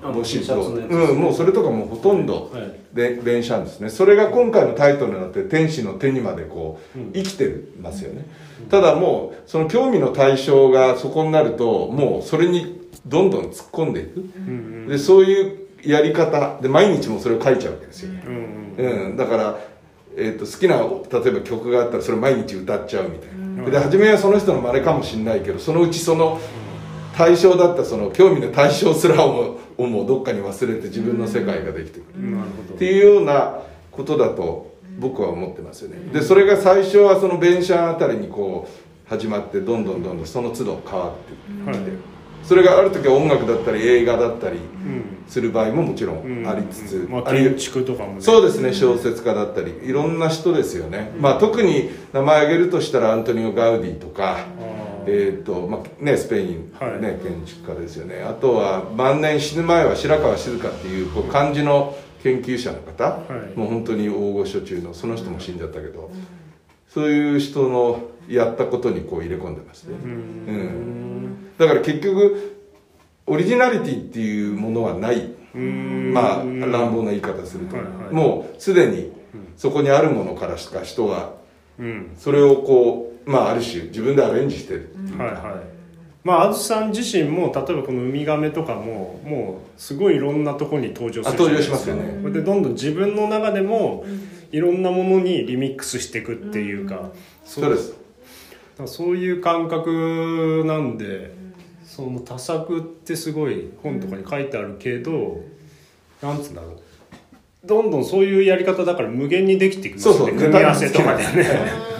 [0.01, 2.79] ボシットうんもうそれとかもうほとんどはい。
[2.93, 3.89] でベンシャンですね。
[3.89, 8.25] それが今回のタイトルになって「天使の手にまでこう生きてますよね、
[8.69, 16.59] ただもうその興味の対象がそこになるともうそれにどんどん突っ込んでいく、でそういうやり方。
[16.61, 18.13] で毎日もそれを書いちゃうわけですよ。
[18.13, 19.09] ね、うんうん。
[19.09, 19.59] うん、だから、
[20.15, 20.77] えー、と好きな
[21.23, 26.39] 例えば曲があったらそれ毎日歌っちゃうみたいな、で初めはその人の真似かもしれないけどそのうちその
[27.15, 33.59] 対象だったその興味の対象すらををもうどっかに忘れて自分の世界ができてくる、なるほっていうような
[33.91, 35.97] ことだと僕は思ってますよね。
[36.13, 42.12] でそれが最初はそのベンシャンあたりにこう始まってどんどんどんどんその都度変わってどはい
[42.43, 45.03] それがある時は音楽だったり映画だったりうん。
[45.27, 46.43] する場合ももちろうん。
[46.43, 48.21] んありつつ、まあ建築とかもね。
[48.21, 54.45] そうですね小説家だったりいろんな人ですよね、まあ特に名前挙げるとしたらアントニオ・ガウディとか、
[55.07, 56.99] えーとまあね、スペイン、ねはい。
[56.99, 58.21] 建築家ですよね。
[58.21, 63.19] あとは晩年死ぬ前は白川静香っていうこう漢字の研究者の方、は
[63.55, 63.57] い。
[63.57, 66.11] もう本当に大御所中のその人も死んじゃったけど、
[66.93, 71.49] そういう人のやったことにこう入れ込んでますね、うん。
[71.57, 72.57] だから結局
[73.25, 75.33] オリジナリティっていうものはない。
[75.55, 76.11] うん。
[76.13, 78.13] まあ乱暴な言い方すると、はいはい。
[78.13, 79.11] もうすでに
[79.57, 81.33] そこにあるものからしか人は
[81.79, 82.11] うん。
[82.17, 85.73] それをこうまあある種自分でアレンジしてる、はいはい。
[86.23, 92.31] まああずさん自身も例えばこのウミガメとかももうすごいいろんなとこに登場するあ登場しますよね。
[92.31, 94.05] でどんどん自分の中でも
[94.53, 97.09] いろんなものにリミックスしていくっていうか、
[97.43, 97.89] そうです。
[97.89, 97.99] だか
[98.83, 101.33] らそういう感覚なんで、
[101.83, 105.41] その多作ってすごい本とかに書いてあるけど、
[106.21, 106.77] なんつうんだろう。
[107.65, 109.99] どんどんそういうやり方だから無限にできていく。
[109.99, 110.27] そうそう。
[110.27, 111.23] 組み合わせとかで。
[111.23, 111.93] ね。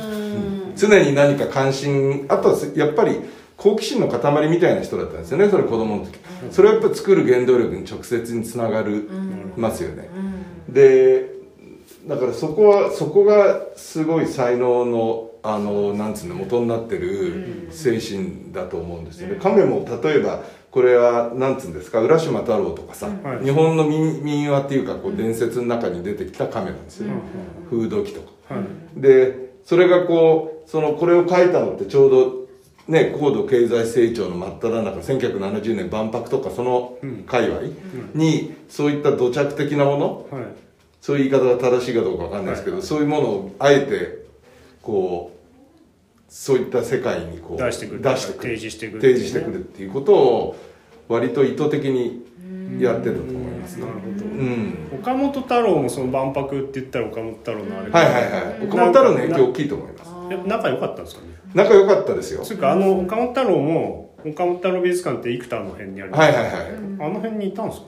[0.76, 3.20] 常に何か関心あとはやっぱり
[3.58, 5.50] 好奇心の塊みたいな人だったんですよね。
[5.50, 6.20] それ子供の時。
[6.52, 9.10] それはやっぱり作る原動力に直接につながる
[9.58, 10.10] ますよね。
[10.70, 11.34] で
[12.08, 19.36] だからそこはそこがすごい才能のあのなんつうの元になってる精神だと思うんですよね。
[19.42, 20.42] 亀も例えば
[20.72, 22.00] これはなんつうんですか？
[22.02, 23.44] 浦島太郎とかさ、はい。
[23.44, 27.10] 日本の民民話っていうかこう伝説の中に出てきた亀なんですよ、
[27.70, 28.56] 風土記とか。
[28.56, 29.02] はい。
[29.02, 32.48] でそれがこうそのこれを書いたのってちょうど
[32.88, 36.98] ね高度経済成長の真っ只中1970年万博とかその
[37.28, 37.62] 界隈
[38.14, 40.44] にそういった土着的なものはい
[41.04, 42.86] そういう言い方が正しいかどうかわかんないですけど、はい。
[42.86, 44.24] そういうものをあえて
[44.82, 45.38] こう
[46.30, 48.56] そういった世界にこう出してくる出してくる。
[48.56, 50.56] 提示してくる提示してくるっていうことを
[51.10, 52.24] 割と意図的に
[52.80, 53.86] やってたと思いますね。
[53.86, 54.26] なるほど。
[54.26, 54.78] うん。
[55.02, 57.92] 岡本太郎もその万博って言ったら岡本太郎のあれ。
[57.92, 58.66] はいはいはい。
[58.66, 60.12] 岡本太郎の影響大きいと思います。
[60.48, 61.28] 仲良かったんですかね。
[61.54, 62.44] 仲良かったですよ。
[62.44, 66.14] つうかあの岡本太郎も岡本太郎美術館って生田の辺にある。
[66.14, 66.52] はいはいはい。
[66.54, 67.88] あの辺にいたんですか？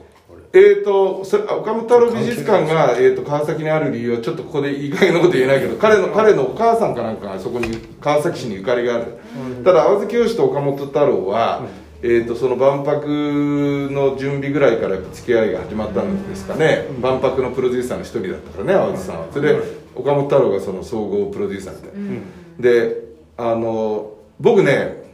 [0.56, 9.18] えー、とそれ岡本太郎美術館が、えー、と川崎にある理由はちょっとここでいい加減なこと言えないけど彼の彼のお母さんかなんかがそこに川崎市にゆかりがある。
[9.62, 11.66] ただ淡月義と岡本太郎は、
[12.02, 19.26] えー、とその万博の準備ぐらいからやっぱ付き合いが始まったんですかね、万博のプロデューサーの一人だったからね淡月さんは。
[19.30, 19.60] それで
[19.94, 22.22] 岡本太郎がその総合プロデューサーみたいな、
[22.60, 22.96] で
[23.36, 25.04] あの僕ね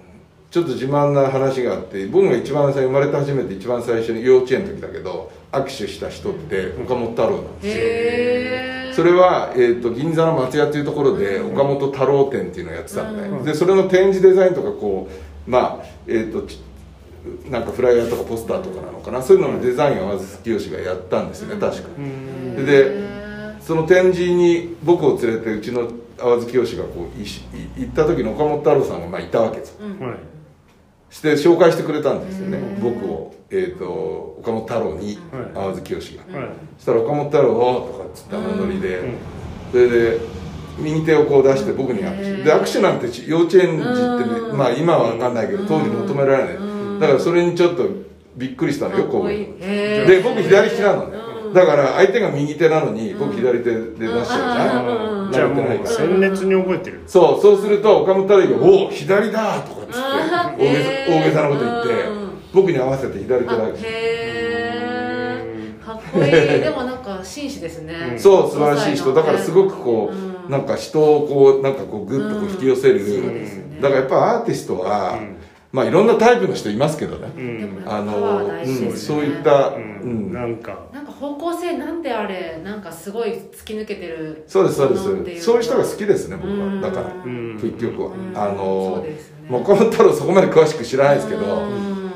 [0.53, 7.75] ちょっと自慢な話があって僕が一番最初生まれて初めて一番最初に幼稚園の時だけど握手した人って岡本太郎なんですよ。
[7.75, 15.09] へそれは、えー、と銀座の松屋っていうところで岡本太郎展っていうのをやってたのね、でそれの展示デザインとかこ
[15.49, 16.61] うまあえっ、とち
[17.49, 19.23] なんかフライヤーとかポスターとかなのかな。
[19.23, 21.89] そういうののデザインをまず清がやったんですよね確か。
[22.57, 23.13] でで
[23.63, 25.89] その展示に僕を連れてうちの
[26.23, 27.39] 淡月清がこういし
[27.77, 29.73] い行った時に岡本太郎さんがまあいたわけです。
[29.73, 30.19] よはい。
[31.11, 32.59] して紹介してくれたんですよね。
[32.81, 33.85] 僕を、えー、と
[34.41, 35.55] 岡本太郎にはい。
[35.55, 36.49] 淡月清が、はい。
[36.79, 39.15] そしたら岡本太郎をとかっつってあのノリで、うん。
[39.73, 40.19] それで
[40.79, 42.43] 右手をこう出して僕に握手。
[42.43, 47.01] で握手なんて幼稚園児ってねまあ今は分かんないけど当時求められない。
[47.01, 47.89] だからそれにちょっと
[48.37, 55.41] びっくりしたのよく覚えてるへで僕左利きなのねだから相手が右手なのに僕左手で出しちゃうじゃん。
[55.41, 55.91] じゃあもう慣れてないから。
[55.91, 57.01] 鮮烈に覚えてる。
[57.07, 60.01] そうそうすると岡本太郎が「おお左だ!」とかっつって
[60.59, 61.89] 大げさ大げさなこと言って
[62.53, 65.13] 僕に合わせて左手だけ。
[65.85, 66.31] かっこいい。
[66.63, 68.15] でもなんか紳士ですね。
[68.17, 69.13] そう素晴らしい人。
[69.13, 73.01] だからすごくこううなんか人をこうなんかこうグッとこう引き寄せる。
[73.01, 73.79] そうですよね。
[73.81, 75.37] だからやっぱアーティストはうん
[75.73, 77.33] まあいろんなタイプの人いますけどね。
[77.35, 77.83] うん。
[77.87, 80.31] あのねそういったううん。
[80.31, 80.87] んなんか。
[80.93, 84.89] なんか方向性なんであれなんかすごい突き抜けてるそうですそう
[85.25, 85.45] です。
[85.45, 86.81] そういう人が好きですね僕うん。
[86.83, 87.55] はだからうん。
[87.55, 88.09] 結局は。
[88.09, 88.33] うん。
[88.39, 89.47] あのそうですね。
[89.49, 92.13] まあ岡本太郎そこまで詳しく知らないですけどうん。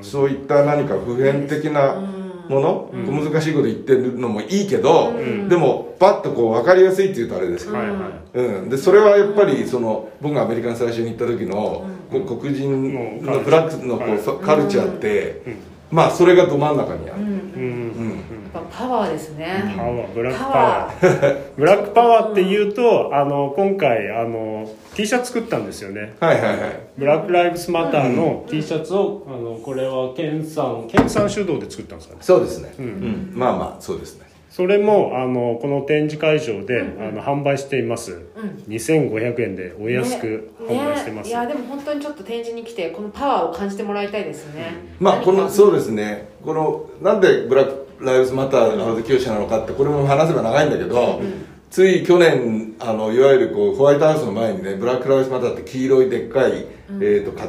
[0.00, 2.00] そういった何か普遍的な
[2.48, 5.48] もの、難しいこと言ってるのもいいけど、ん。
[5.48, 8.38] でもパッとこう分かりやすいっていうとあれですけど、はいはい。
[8.38, 14.18] うん、でそれはやっぱりその僕がアメリカに最初に行った時の、こう黒人のブラックのこう、はい。
[14.44, 15.56] カルチャーって、うん。
[15.90, 17.28] まあそれがど真ん中にある、うん。
[17.28, 17.32] うん。
[17.32, 18.10] うん。
[18.10, 19.74] やっぱパワーですね。
[19.76, 21.40] パワーブラックパパワワー。
[21.56, 26.14] ブラックパワーっていうとあの今回あの T シャツ作ったんですよね。
[26.20, 26.80] はいはいはい。
[26.96, 32.20] ブラック・ライブスマターの T シャツを、あのこれはケンさんケンさん主導で作ったんですかね。
[32.22, 32.84] そうですね、うん。
[32.84, 33.32] うん。
[33.34, 38.24] まあまあそうですねそれもあのこの展示会場で、あの販売しています、ん。
[38.68, 41.30] 2500円でお安く販売してます、ね。
[41.30, 46.28] いやでも本当にちょっと展示に来てこのパワーを感じてもらいたいですね、まあこのそうでですね。
[46.44, 51.20] このなんでブラック・ライブズ・マター青木教師なのかってこれも話せば長いんだけど、
[51.68, 56.64] つい去年あのいわゆるこうホワイトハウスの前にねブラック・ライブズ・マターって黄色いでっかい、
[57.00, 57.48] えー、とか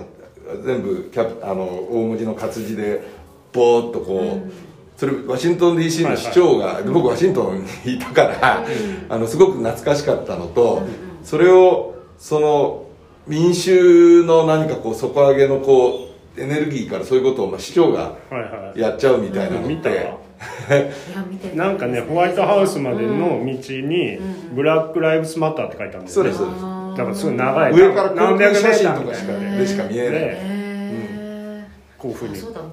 [0.64, 3.04] 全部キャプあの大文字の活字で
[3.54, 8.66] ボーっとこう、それワシントン DC の市長が、で僕ワシントンにいたから、
[9.10, 10.84] あのすごく懐かしかったのと、
[11.24, 12.86] それをその
[13.28, 18.80] 民衆の何かこう底上げのこうエネルギーからそういうことをまあ市長がはいはい。
[18.80, 20.20] やっちゃうみたいなのって、見たわいや
[21.30, 24.20] 見てなんかねホワイトハウスまでの道に
[24.54, 26.34] 「ブラック・ライブスマター」って書いてあるんですよね。
[26.34, 26.98] そうですそうです。
[26.98, 27.74] だからすごい長い。
[27.74, 31.68] 上から航何百メー空写真とかしかねでしか見えない、でへ
[31.98, 32.36] こういうふうに。
[32.36, 32.64] ーそうだっ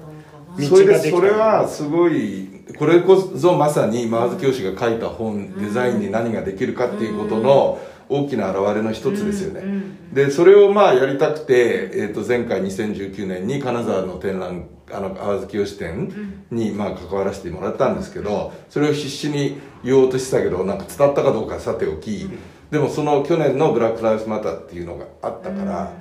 [0.61, 2.47] それでそれはすごい
[2.77, 7.79] これこそまさにマーズ教師が書いた本、デザインに何ができるかっていうことの
[8.09, 9.63] 大きな表れの一つですよね、
[10.11, 22.29] でそれをまあやりたくて、えー、と前回2019年に金沢の展覧あの淡月吉展にまあ関わらせてもらったんですけどそれを必死に言おうとしてたけどなんか伝わったかどうかはさておき、
[22.71, 25.93] でもその去年の「ブラック・ライブスマター」っていうのがあったから、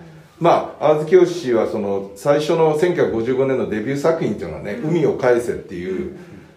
[0.42, 6.16] まあ淡月義氏はその最初の1955年のデビュー作品っていうのはね「海を返せ」っていう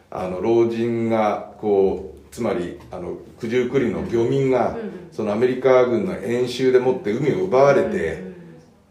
[0.10, 4.76] あの老人がこうつまりあの九十九里の漁民が
[5.12, 8.24] そのアメリカ軍の演習でもって海を奪われて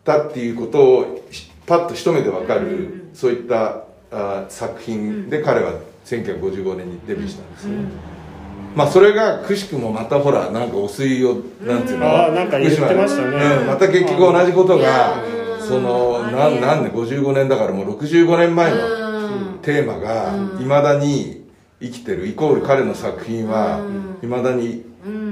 [0.04, 3.82] たっていうことをしパッと一目で分かるそういった
[4.12, 5.72] あ作品で彼は
[6.04, 8.13] 1955年にデビューしたんですよね。
[8.74, 12.06] まあそれがくしくもまたほらなんかお水をなんていうの？
[12.06, 13.36] ああなんか言ってましたね。
[13.60, 15.22] うん、また結局同じことが
[15.60, 18.78] そのなんなんで55年だからもう65年前の
[19.62, 21.44] テーマがいまだに
[21.80, 23.80] 生きてるイコール彼の作品は
[24.22, 24.84] いまだに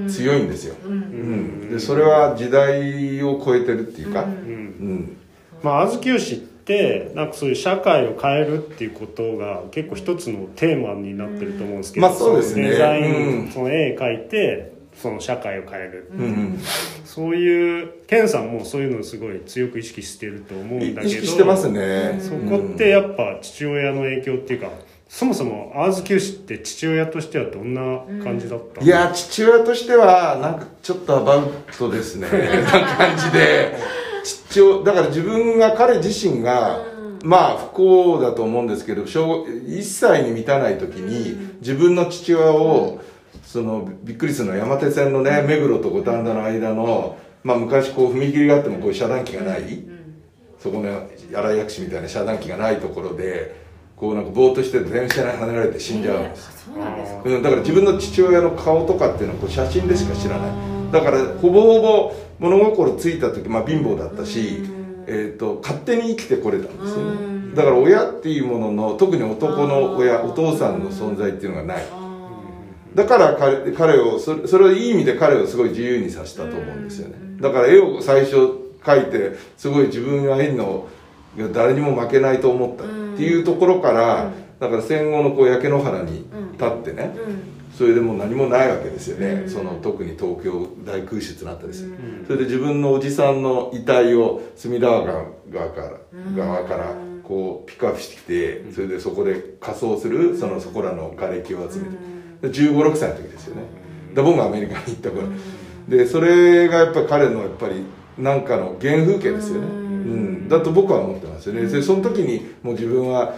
[0.09, 1.71] 強いんですよ、うん。
[1.71, 5.17] でそれは時代を超えてるっていうか、うん。
[5.63, 12.71] まあ小豆牛ってなんかそういう社会を変えるっていうことが結構一つのテーマになってると思うんですけど、まあそうですね。
[12.71, 13.51] デザイン、うん。
[13.51, 16.25] その絵描いてその社会を変える、うん。
[16.25, 16.59] うん
[17.05, 22.19] そういうケンさんもそういうのをすごい強く意識してると思うんだけど意識してますね。
[22.23, 24.71] そこってやっぱ父親の影響っていうか
[25.11, 28.87] そもそも淡月牛って父親としてはどんな感じだったの？
[28.87, 32.29] いや父親としてはなんかちょっとアバウトですね。
[32.65, 33.77] な感じで
[34.25, 36.81] 父親だから自分が彼自身が、
[37.25, 43.01] まあ不幸だと思うんですけど小1歳に満たない時に自分の父親を
[43.45, 49.85] そのびっくりするのは山手線のね目黒と五反田の間の、まあ、昔こう踏切があってもこういう遮断機がない、
[50.59, 53.63] そこの新井薬師みたいな遮断機がないところで
[53.97, 57.23] こうなんかぼーっとしてて電車にはねられて死んじゃうんですそうなんですか。
[57.25, 64.63] うん、だから自分の父親の顔とかっていうのはこう写真でしか知らないだからほぼほぼ物心ついた時、まあ、貧乏だったし、
[65.07, 67.55] えー、と勝手に生きてこれたんですよね。
[67.55, 71.85] だから親っていうものの特に男の親お父さんの存在っていうのがない。
[72.95, 77.15] だから彼彼をそれそれをいい意味で彼をすごい自由にさせたと思うんですよね。
[77.41, 78.33] だから絵を最初
[78.85, 80.89] 書いてすごい自分がいいの
[81.39, 82.87] が誰にも負けないと思ったっ
[83.17, 84.31] ていうところから、
[84.61, 87.15] だから戦後のこう焼け野原に立ってね、
[87.83, 91.97] それでもう何もないわけですよね、その特に東京大空襲ってなったですよ、
[92.29, 95.03] それで自分のおじさんの遺体を隅田川
[95.51, 103.63] 側から,、側からこうピックアップしてきてそれでそこで仮装するそのそこらの瓦礫を集めて、で1 5 6歳の時ですよね、
[104.15, 105.27] で僕がアメリカに行った頃、
[105.89, 107.85] でそれがやっぱり彼のやっぱり
[108.17, 113.35] なんかの原風景ですよね、うん、だと僕は思ってますよね、でその時にもう自分は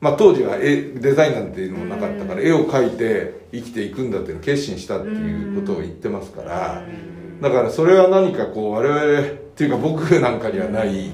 [0.00, 6.82] まあ、当時は絵デザインなんていうのもなかったから絵を描いて生きていくんだっていうのを決心したっていうことを言ってますから
[7.40, 11.10] だからそれは何かこう我々っていうか僕なんかにはない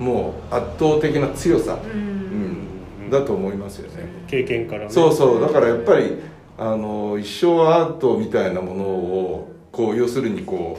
[0.00, 4.04] もう圧倒的な強さ、うん、だと思いますよね。
[4.26, 4.90] 経験からね。
[4.90, 6.16] そうそうだからやっぱり
[6.58, 10.78] あの一生アートみたいなものをこう要するにこ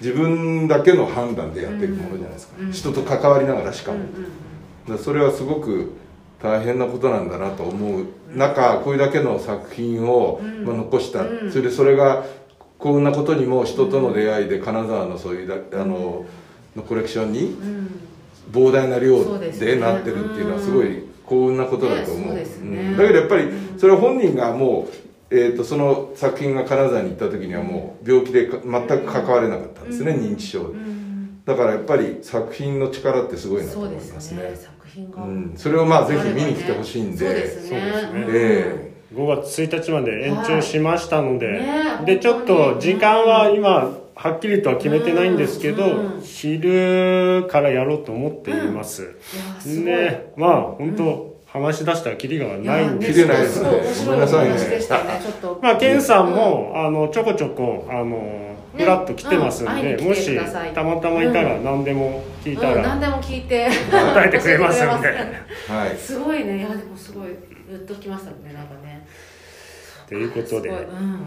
[0.00, 5.92] う自分だけの判断でやっていくものじゃないですか、人と関わりながらしかも、だからそれはすごく
[6.42, 12.24] 大変なことなんだなと思う中これだけの作品を、まあ、残した、それでそれが
[12.78, 16.26] こんなことにも人との出会いで金沢のそういうだあの
[16.76, 17.56] のコレクションに
[18.52, 22.96] 膨大な量でなってるっていうのはすごい幸運なことだと思う、ん。
[22.96, 24.88] だけどやっぱりそれは本人がも
[25.30, 30.78] う、えー、とその作品が金沢に行った時にはもう病気でか全く関われなかったんですね、認知症で、
[31.44, 34.54] だからやっぱり作品の力ってすごいなと思いますすね
[34.98, 37.18] 品が、うん、それをまあぜひ見に来てほしいんで。
[37.18, 37.68] そうですね。
[37.68, 38.26] そうですね。
[38.28, 41.68] え5月1日まで延長しましたので、はいね
[42.02, 46.20] えでちょっと時間は今はっきりとは決めてないんですけど、うん。
[46.20, 53.84] 昼からやろうと思っています、いやすごい、ねまあ本当、話し出したらキリがないんで切れないですね。
[53.84, 55.02] すごい面白いお話でしたね。
[55.04, 55.60] ごめんなちょっと。
[55.62, 59.66] まあ、ケンさんも、あのちょこちょこあのフラッと来てますん。
[59.82, 60.36] で、うもし
[60.74, 63.68] たまたまいたら何でも聞いたうん、何らでも聞いて。
[63.90, 65.08] 答えてくれますんで、
[65.68, 65.90] はい。
[65.90, 66.58] ますすごいね。
[66.58, 67.28] いやでもすごい。
[67.28, 69.06] グッときましたねなんかね。
[70.08, 70.70] ということで。
[70.70, 71.26] うんうん。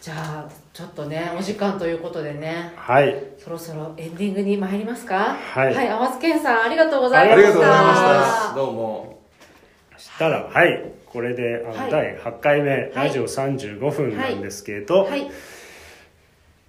[0.00, 2.72] じゃあちょっとねお時間ということでね。
[2.76, 3.14] はい。
[3.38, 5.36] そろそろエンディングに参りますか？
[5.54, 5.74] はい。
[5.74, 7.48] はい淡津健さんありがとうございあました。
[7.48, 8.54] りがとうございました。
[8.56, 9.18] どうも。
[9.96, 10.84] したらはい。
[11.06, 11.90] これであの、はい。
[11.90, 15.30] 第8回目、ラジオ35分なんですけど、はい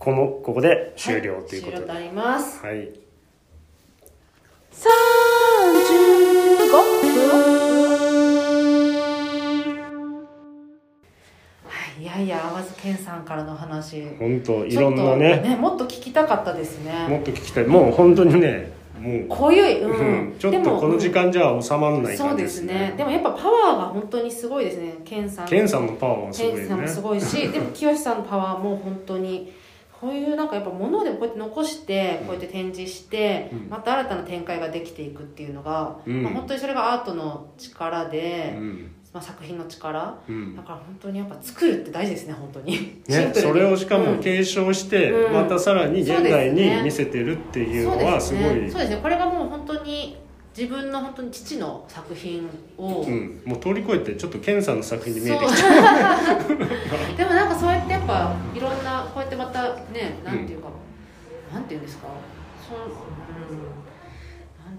[0.01, 1.83] このここで終了はいということで。
[1.83, 2.65] 終了となります。
[2.65, 2.77] はい。
[2.77, 2.89] はい
[12.01, 14.07] いやいや淡津健さんからの話。
[14.17, 15.55] 本当いろんなね。
[15.59, 17.65] もっと聞きたかったですもねっと聞きたい。
[17.67, 20.29] もう本当にねもう、濃ゆい、ううん。
[20.29, 22.73] ん、ちょっとこの時間じゃ収まらないそうで感じですすね。
[22.73, 24.95] ねでもやっぱパワーが本当にすごいですね。
[25.05, 25.47] 健さん。
[25.47, 29.61] ケンさんのパワーもすごい健さんもすねごいしでも清さんのパワーも本当に
[30.01, 33.69] こういうなんかやっぱ物でもこうやって残してこうやって展示して、うん。
[33.69, 36.23] また新たな展開ができていくっていうのが、うん。
[36.23, 38.91] まあ、本当にそれがアートの力で、うん。
[39.13, 40.17] まあ、作品の力。
[40.27, 40.55] うん。
[40.55, 43.03] だから本当にやっぱ作るって大事ですね本当に。
[43.07, 44.19] ね、それをしかもうん。
[44.21, 45.33] 継承して、うん。
[45.33, 46.81] またさらに現代にね。
[46.81, 48.55] 見せてるっていうのはですすごい。
[48.55, 48.99] ねそうですね。
[49.03, 50.17] これがもう本当に
[50.57, 56.19] 自分の本当に父の作品を、うん、もう通り越えてちょっとケンさんの作品に見えてきちゃ
[57.15, 60.69] でもなんかそうやってやっぱいろんなこうやってまたねなんていうか、
[61.53, 62.07] なんていうんですか。
[62.67, 63.70] そのうん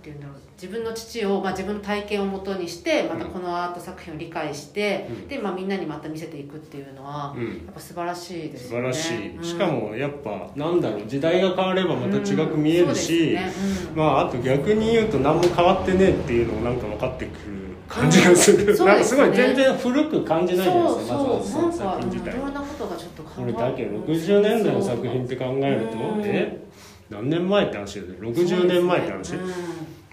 [0.03, 5.29] ていうんだろう自分の父を、まあ、自分の体験をもとにしてまたこのアート作品を理解して、うん。
[5.29, 9.45] で、まあ、みんなにまた見せていくっていうのは、う、うん、やっぱ素晴らしいです素よね晴らしい、うん。
[9.45, 13.53] しかもやっぱなんだろう時代が変わればまた違く見えるし、ね。
[13.91, 13.97] うん。
[13.97, 18.87] まああと逆に言うと何も変わってねえっていうのもなんか分かってくる感じがする、なん。
[18.87, 19.23] かですね。
[19.23, 26.23] すごい全然古く感じないじゃないそうですかまずはそそうのなんか作品自体いろんなことがちょっとこれだけ60年代の作品って考えると、うん。
[26.25, 26.63] え？
[27.11, 28.29] 何年前って話だよね。
[28.31, 29.35] 60年前って話、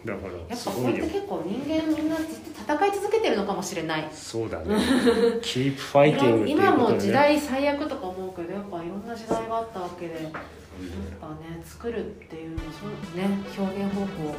[0.06, 0.98] だからやっぱこすごいよ。
[0.98, 4.08] うやって結構人間みんなずっと戦い続けてるのかもしれない。
[4.14, 4.76] そうだね。
[5.42, 7.00] Fighting っていう今もことでね。
[7.02, 10.32] 時代最悪とか思うけどやっぱいろんな時代があったわけでやっ
[11.20, 14.36] ぱね作るっていうそうね表現方法。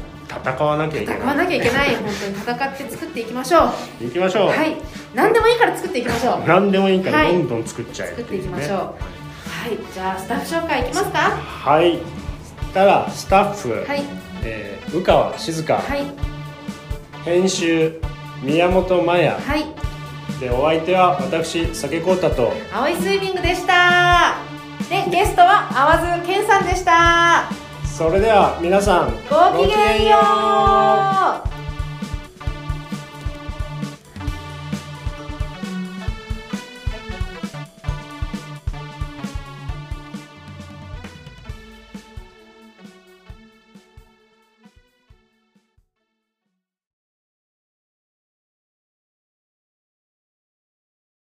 [0.54, 1.94] 戦わなきゃいけ戦わななきゃいけない。
[1.96, 3.64] 本当に戦って作っていきましょ
[4.00, 4.04] う。
[4.04, 4.76] い行きましょう、はい。
[5.14, 6.48] 何でもいいから作っていきましょう。
[6.48, 7.32] 何でもいいからはい。
[7.34, 8.78] どんどん作っちゃえ作っていきましょう。
[8.78, 8.88] ねは
[9.68, 9.78] い。
[9.92, 11.18] じゃあスタッフ紹介いきますか？
[11.18, 11.98] はい。
[12.72, 14.02] たらスタッフ、はい
[14.44, 16.04] えー宇川静香、はい。
[17.24, 18.00] 編集
[18.42, 19.28] 宮本麻也。
[19.30, 19.64] はい。
[20.40, 22.52] でお相手は私酒光太と。
[22.72, 24.36] 青いスイミングでした。
[24.88, 27.50] でゲストは淡津健さんでした。
[27.84, 31.59] それでは皆さんごきげんよう